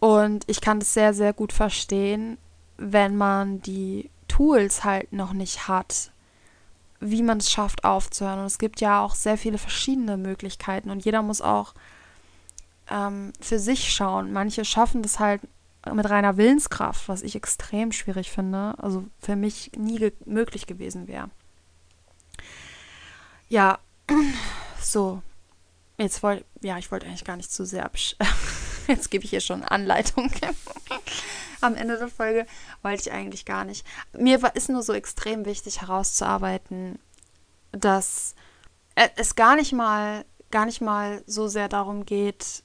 [0.00, 2.38] Und ich kann das sehr, sehr gut verstehen,
[2.76, 6.10] wenn man die Tools halt noch nicht hat,
[7.00, 8.40] wie man es schafft aufzuhören.
[8.40, 11.74] Und es gibt ja auch sehr viele verschiedene Möglichkeiten und jeder muss auch
[12.90, 14.32] ähm, für sich schauen.
[14.32, 15.40] Manche schaffen das halt
[15.94, 21.08] mit reiner Willenskraft, was ich extrem schwierig finde, also für mich nie ge möglich gewesen
[21.08, 21.30] wäre.
[23.48, 23.78] Ja,
[24.80, 25.22] so.
[25.98, 27.90] Jetzt wollte, ja, ich wollte eigentlich gar nicht zu sehr.
[28.86, 30.30] Jetzt gebe ich hier schon Anleitung.
[31.62, 32.46] Am Ende der Folge
[32.82, 33.86] wollte ich eigentlich gar nicht.
[34.12, 36.98] Mir war, ist nur so extrem wichtig herauszuarbeiten,
[37.72, 38.34] dass
[38.94, 42.62] es gar nicht mal, gar nicht mal so sehr darum geht,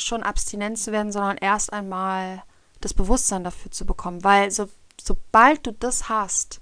[0.00, 2.42] schon abstinent zu werden, sondern erst einmal
[2.80, 4.24] das Bewusstsein dafür zu bekommen.
[4.24, 4.68] Weil so,
[5.00, 6.60] sobald du das hast,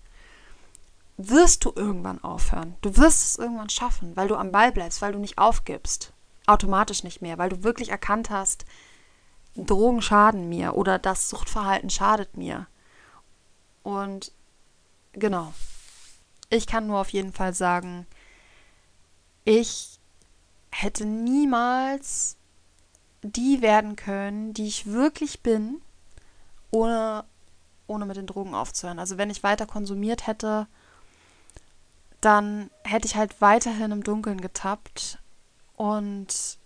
[1.16, 2.76] wirst du irgendwann aufhören.
[2.80, 6.12] Du wirst es irgendwann schaffen, weil du am Ball bleibst, weil du nicht aufgibst.
[6.46, 8.64] Automatisch nicht mehr, weil du wirklich erkannt hast,
[9.54, 12.68] Drogen schaden mir oder das Suchtverhalten schadet mir.
[13.82, 14.32] Und
[15.12, 15.52] genau.
[16.50, 18.06] Ich kann nur auf jeden Fall sagen,
[19.44, 19.98] ich
[20.70, 22.37] hätte niemals
[23.22, 25.80] die werden können, die ich wirklich bin,
[26.70, 27.24] ohne,
[27.86, 28.98] ohne mit den Drogen aufzuhören.
[28.98, 30.66] Also wenn ich weiter konsumiert hätte,
[32.20, 35.18] dann hätte ich halt weiterhin im Dunkeln getappt
[35.76, 36.58] und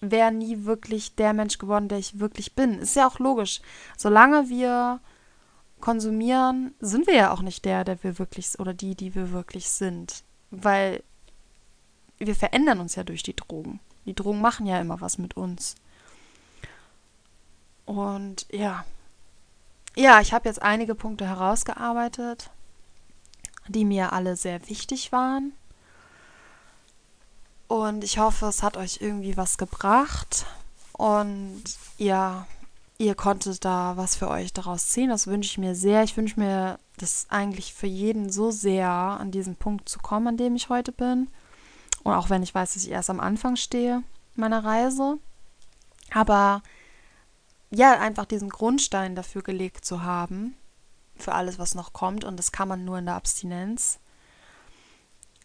[0.00, 2.78] wäre nie wirklich der Mensch geworden, der ich wirklich bin.
[2.78, 3.60] Ist ja auch logisch.
[3.96, 5.00] Solange wir
[5.80, 9.70] konsumieren, sind wir ja auch nicht der, der wir wirklich oder die, die wir wirklich
[9.70, 10.24] sind.
[10.50, 11.02] Weil
[12.18, 13.80] wir verändern uns ja durch die Drogen.
[14.06, 15.76] Die Drogen machen ja immer was mit uns.
[17.86, 18.84] Und ja.
[19.96, 22.50] Ja, ich habe jetzt einige Punkte herausgearbeitet,
[23.68, 25.52] die mir alle sehr wichtig waren.
[27.68, 30.46] Und ich hoffe, es hat euch irgendwie was gebracht.
[30.92, 31.62] Und
[31.98, 32.46] ja,
[32.98, 35.10] ihr konntet da was für euch daraus ziehen.
[35.10, 36.02] Das wünsche ich mir sehr.
[36.02, 40.36] Ich wünsche mir das eigentlich für jeden so sehr, an diesen Punkt zu kommen, an
[40.36, 41.28] dem ich heute bin.
[42.04, 44.02] Und auch wenn ich weiß, dass ich erst am Anfang stehe
[44.36, 45.18] meiner Reise.
[46.12, 46.62] Aber
[47.70, 50.56] ja, einfach diesen Grundstein dafür gelegt zu haben,
[51.16, 52.24] für alles, was noch kommt.
[52.24, 53.98] Und das kann man nur in der Abstinenz.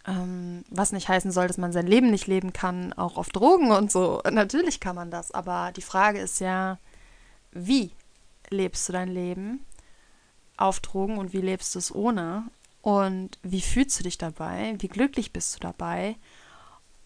[0.05, 3.72] Ähm, was nicht heißen soll, dass man sein Leben nicht leben kann, auch auf Drogen
[3.72, 4.22] und so.
[4.30, 5.32] Natürlich kann man das.
[5.32, 6.78] Aber die Frage ist ja,
[7.51, 7.91] wie
[8.49, 9.66] lebst du dein Leben
[10.57, 12.43] auf Drogen und wie lebst du es ohne?
[12.82, 14.76] Und wie fühlst du dich dabei?
[14.80, 16.16] Wie glücklich bist du dabei?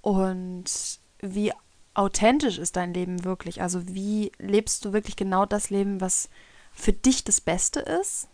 [0.03, 1.53] Und wie
[1.93, 3.61] authentisch ist dein Leben wirklich?
[3.61, 6.29] Also wie lebst du wirklich genau das Leben, was
[6.73, 8.27] für dich das Beste ist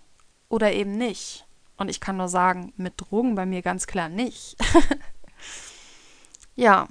[0.49, 1.45] oder eben nicht?
[1.78, 4.57] Und ich kann nur sagen, mit Drogen bei mir ganz klar nicht.
[6.55, 6.88] ja,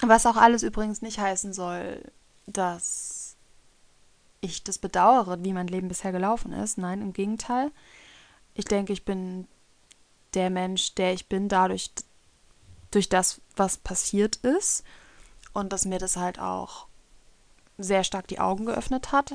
[0.00, 2.00] was auch alles übrigens nicht heißen soll,
[2.46, 3.36] dass
[4.40, 6.78] ich das bedauere, wie mein Leben bisher gelaufen ist.
[6.78, 7.72] Nein, im Gegenteil.
[8.54, 9.48] Ich denke, ich bin
[10.34, 11.90] der Mensch, der ich bin, dadurch,
[12.90, 14.84] durch das, was passiert ist.
[15.52, 16.86] Und dass mir das halt auch
[17.78, 19.34] sehr stark die Augen geöffnet hat.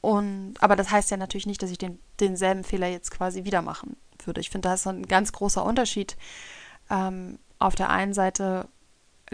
[0.00, 3.62] Und, aber das heißt ja natürlich nicht, dass ich den, denselben Fehler jetzt quasi wieder
[3.62, 4.40] machen würde.
[4.40, 6.16] Ich finde, da ist ein ganz großer Unterschied.
[6.90, 8.68] Ähm, auf der einen Seite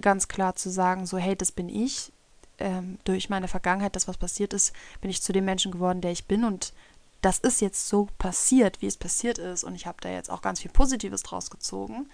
[0.01, 2.13] ganz klar zu sagen, so, hey, das bin ich.
[2.59, 6.13] Ähm, durch meine Vergangenheit, das, was passiert ist, bin ich zu dem Menschen geworden, der
[6.13, 6.45] ich bin.
[6.45, 6.73] Und
[7.21, 9.65] das ist jetzt so passiert, wie es passiert ist.
[9.65, 12.09] Und ich habe da jetzt auch ganz viel Positives draus gezogen,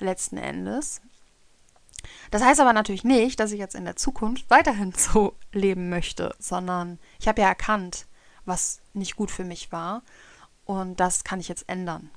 [0.00, 1.00] letzten Endes.
[2.30, 6.34] Das heißt aber natürlich nicht, dass ich jetzt in der Zukunft weiterhin so leben möchte,
[6.38, 8.06] sondern ich habe ja erkannt,
[8.44, 10.02] was nicht gut für mich war.
[10.64, 12.10] Und das kann ich jetzt ändern.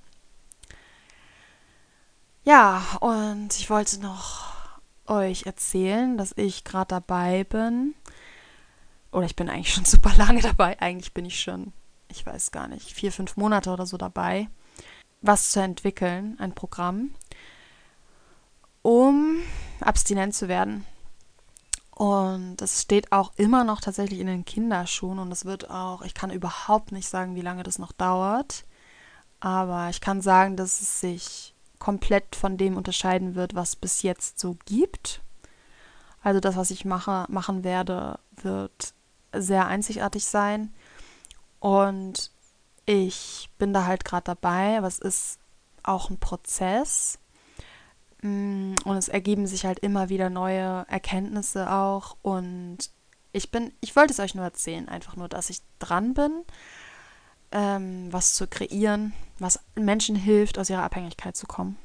[2.44, 7.94] Ja, und ich wollte noch euch erzählen, dass ich gerade dabei bin.
[9.12, 10.80] Oder ich bin eigentlich schon super lange dabei.
[10.80, 11.74] Eigentlich bin ich schon,
[12.10, 14.50] ich weiß gar nicht, vier, fünf Monate oder so dabei,
[15.22, 17.14] was zu entwickeln, ein Programm,
[18.82, 19.38] um
[19.80, 20.86] abstinent zu werden.
[21.92, 26.14] Und das steht auch immer noch tatsächlich in den Kinderschuhen und es wird auch, ich
[26.14, 28.66] kann überhaupt nicht sagen, wie lange das noch dauert,
[29.40, 34.40] aber ich kann sagen, dass es sich komplett von dem unterscheiden wird, was bis jetzt
[34.40, 35.22] so gibt.
[36.24, 38.94] Also das, was ich mache, machen werde, wird
[39.34, 40.74] sehr einzigartig sein.
[41.60, 42.32] Und
[42.86, 45.40] ich bin da halt gerade dabei, aber es ist
[45.84, 47.20] auch ein Prozess.
[48.22, 52.18] Mm, und es ergeben sich halt immer wieder neue Erkenntnisse auch.
[52.22, 52.78] Und
[53.34, 56.44] ich bin, ich wollte es euch nur erzählen, einfach nur, dass ich dran bin,
[57.52, 61.78] ähm, was zu kreieren, was Menschen hilft, aus ihrer Abhängigkeit zu kommen.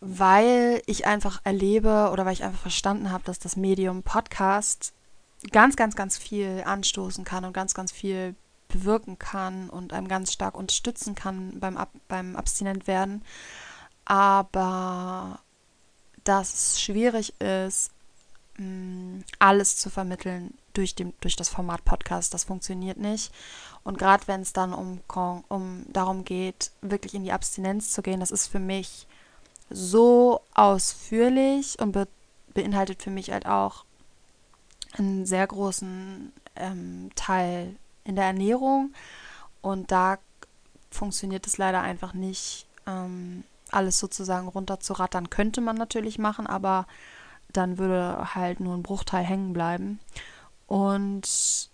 [0.00, 4.92] Weil ich einfach erlebe oder weil ich einfach verstanden habe, dass das Medium Podcast
[5.50, 8.34] ganz, ganz, ganz viel anstoßen kann und ganz, ganz viel
[8.68, 13.22] bewirken kann und einem ganz stark unterstützen kann beim, Ab beim Abstinent werden.
[14.04, 15.40] Aber
[16.24, 17.90] dass es schwierig ist,
[18.58, 22.34] mm, alles zu vermitteln durch, dem, durch das Format Podcast.
[22.34, 23.32] Das funktioniert nicht.
[23.84, 25.00] Und gerade wenn es dann um,
[25.48, 29.06] um darum geht, wirklich in die Abstinenz zu gehen, das ist für mich
[29.70, 32.06] so ausführlich und be
[32.54, 33.86] beinhaltet für mich halt auch
[34.98, 38.92] einen sehr großen ähm, Teil in der Ernährung.
[39.62, 40.18] Und da
[40.90, 43.44] funktioniert es leider einfach nicht, ähm,
[43.74, 45.30] alles sozusagen runterzurattern.
[45.30, 46.86] Könnte man natürlich machen, aber
[47.52, 50.00] dann würde halt nur ein Bruchteil hängen bleiben.
[50.66, 51.70] Und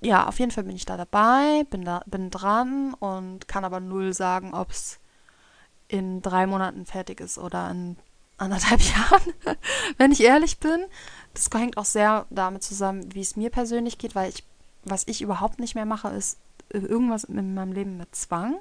[0.00, 3.80] ja, auf jeden Fall bin ich da dabei, bin, da, bin dran und kann aber
[3.80, 4.98] null sagen, ob es
[5.88, 7.96] in drei Monaten fertig ist oder in
[8.38, 9.32] anderthalb Jahren,
[9.96, 10.84] wenn ich ehrlich bin.
[11.34, 14.44] Das hängt auch sehr damit zusammen, wie es mir persönlich geht, weil ich,
[14.84, 16.38] was ich überhaupt nicht mehr mache, ist
[16.70, 18.58] irgendwas in meinem Leben mit Zwang.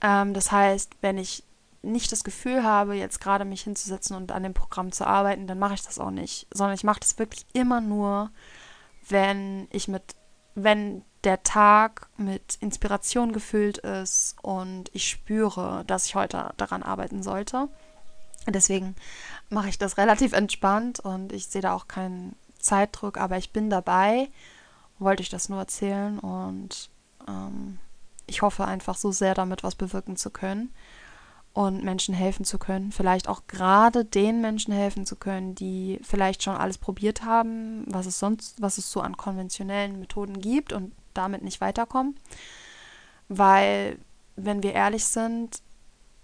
[0.00, 1.44] Ähm, das heißt, wenn ich
[1.84, 5.58] nicht das Gefühl habe, jetzt gerade mich hinzusetzen und an dem Programm zu arbeiten, dann
[5.58, 8.30] mache ich das auch nicht, sondern ich mache das wirklich immer nur,
[9.08, 10.02] wenn ich mit,
[10.54, 17.22] wenn der Tag mit Inspiration gefüllt ist und ich spüre, dass ich heute daran arbeiten
[17.22, 17.68] sollte.
[18.46, 18.94] Deswegen
[19.48, 23.70] mache ich das relativ entspannt und ich sehe da auch keinen Zeitdruck, aber ich bin
[23.70, 24.28] dabei,
[24.98, 26.90] wollte ich das nur erzählen und
[27.28, 27.78] ähm,
[28.26, 30.72] ich hoffe einfach so sehr damit was bewirken zu können
[31.54, 32.90] und Menschen helfen zu können.
[32.90, 38.06] Vielleicht auch gerade den Menschen helfen zu können, die vielleicht schon alles probiert haben, was
[38.06, 42.18] es sonst, was es so an konventionellen Methoden gibt und damit nicht weiterkommen.
[43.28, 43.98] Weil,
[44.34, 45.62] wenn wir ehrlich sind,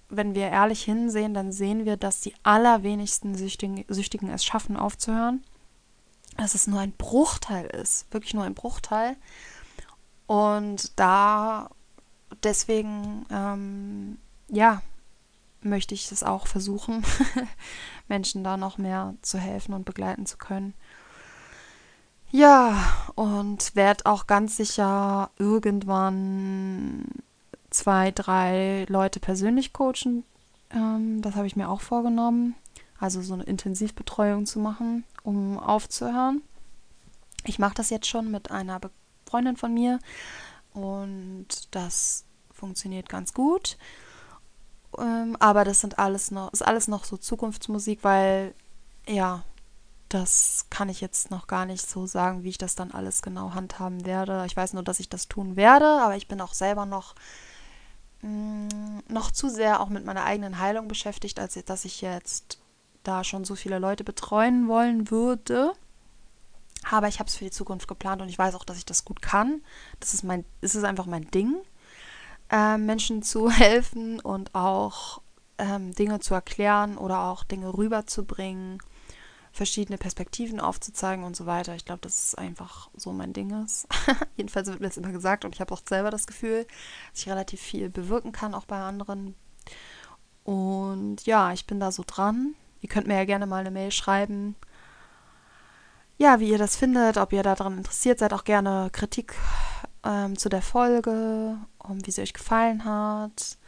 [0.09, 5.45] wenn wir ehrlich hinsehen, dann sehen wir, dass die allerwenigsten Süchtigen, Süchtigen es schaffen, aufzuhören.
[6.37, 9.17] Dass es nur ein Bruchteil ist, wirklich nur ein Bruchteil.
[10.27, 11.71] Und da
[12.43, 14.19] deswegen, ähm,
[14.49, 14.83] ja,
[15.63, 17.05] möchte ich es auch versuchen,
[18.09, 20.75] Menschen da noch mehr zu helfen und begleiten zu können.
[22.31, 27.05] Ja, und werde auch ganz sicher irgendwann
[27.71, 30.25] zwei, drei Leute persönlich coachen.
[30.71, 32.55] Ähm, das habe ich mir auch vorgenommen.
[32.99, 36.43] Also so eine Intensivbetreuung zu machen, um aufzuhören.
[37.47, 38.81] Ich mache das jetzt schon mit einer
[39.27, 39.99] Freundin von mir
[40.75, 43.79] und das funktioniert ganz gut.
[44.99, 48.55] Ähm, aber das sind alles noch, ist alles noch so Zukunftsmusik, weil
[49.07, 49.45] ja,
[50.09, 53.55] das kann ich jetzt noch gar nicht so sagen, wie ich das dann alles genau
[53.55, 54.45] handhaben werde.
[54.47, 57.15] Ich weiß nur, dass ich das tun werde, aber ich bin auch selber noch,
[58.23, 58.69] mm,
[59.09, 62.59] noch zu sehr auch mit meiner eigenen Heilung beschäftigt, als dass ich jetzt
[63.05, 65.73] da schon so viele Leute betreuen wollen würde.
[66.91, 69.05] Aber ich habe es für die Zukunft geplant und ich weiß auch, dass ich das
[69.05, 69.63] gut kann.
[70.01, 71.57] Das ist mein, es ist einfach mein Ding,
[72.51, 75.23] äh, Menschen zu helfen und auch
[75.59, 78.79] ähm, Dinge zu erklären oder auch Dinge rüberzubringen
[79.53, 81.75] verschiedene Perspektiven aufzuzeigen und so weiter.
[81.75, 83.89] Ich glaube, das ist einfach so mein Ding ist.
[84.37, 86.67] Jedenfalls wird mir das immer gesagt und ich habe auch selber das Gefühl,
[87.11, 89.35] dass ich relativ viel bewirken kann, auch bei anderen.
[90.45, 92.55] Und ja, ich bin da so dran.
[92.81, 94.57] Ihr könnt mir ja gerne mal eine Mail schreiben.
[96.17, 99.35] Ja, wie ihr das findet, ob ihr daran interessiert seid, auch gerne Kritik
[100.05, 103.59] ähm, zu der Folge, um wie sie euch gefallen hat.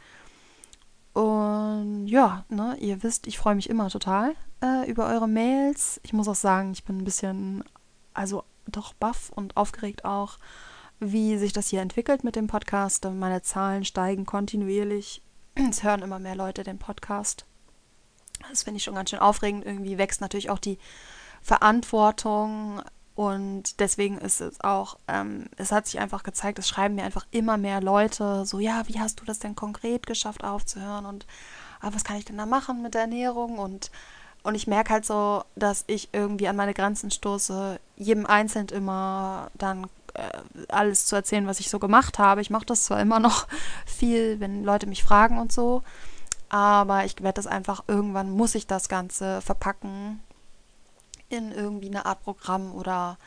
[1.13, 6.01] Und ja, ne, ihr wisst, ich freue mich immer total äh, über eure Mails.
[6.03, 7.65] Ich muss auch sagen, ich bin ein bisschen,
[8.15, 10.39] also doch baff und aufgeregt auch,
[11.01, 13.05] wie sich das hier entwickelt mit dem Podcast.
[13.05, 15.23] Meine Zahlen steigen kontinuierlich.
[15.55, 17.45] Es hören immer mehr Leute den Podcast.
[18.49, 19.67] Das finde ich schon ganz schön aufregend.
[19.67, 20.79] Irgendwie wächst natürlich auch die
[21.43, 22.83] Verantwortung
[23.15, 27.27] und deswegen ist es auch, ähm, es hat sich einfach gezeigt, es schreiben mir einfach
[27.31, 31.05] immer mehr Leute so, ja, wie hast du das denn konkret geschafft aufzuhören?
[31.05, 31.27] Und
[31.81, 33.59] ah, was kann ich denn da machen mit der Ernährung?
[33.59, 33.91] Und
[34.45, 39.51] und ich merke halt so, dass ich irgendwie an meine Grenzen stoße, jedem einzeln immer
[39.55, 40.31] dann äh,
[40.69, 42.41] alles zu erzählen, was ich so gemacht habe.
[42.41, 43.47] Ich mache das zwar immer noch
[43.87, 45.83] viel, wenn Leute mich fragen und so,
[46.49, 50.21] aber ich werde das einfach irgendwann muss ich das Ganze verpacken
[51.33, 53.19] in irgendwie eine Art Programm oder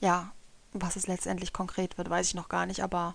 [0.00, 0.32] ja,
[0.72, 3.14] was es letztendlich konkret wird, weiß ich noch gar nicht, aber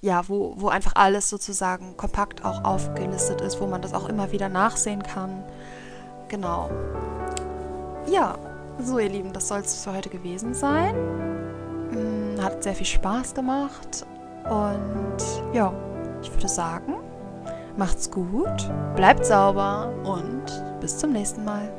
[0.00, 4.32] ja, wo, wo einfach alles sozusagen kompakt auch aufgelistet ist, wo man das auch immer
[4.32, 5.44] wieder nachsehen kann.
[6.28, 6.70] Genau.
[8.06, 8.38] Ja,
[8.82, 10.94] so ihr Lieben, das soll es für heute gewesen sein.
[11.90, 14.06] Hm, hat sehr viel Spaß gemacht
[14.44, 15.18] und
[15.52, 15.72] ja,
[16.22, 16.94] ich würde sagen,
[17.76, 20.44] macht's gut, bleibt sauber und
[20.80, 21.70] bis zum nächsten Mal.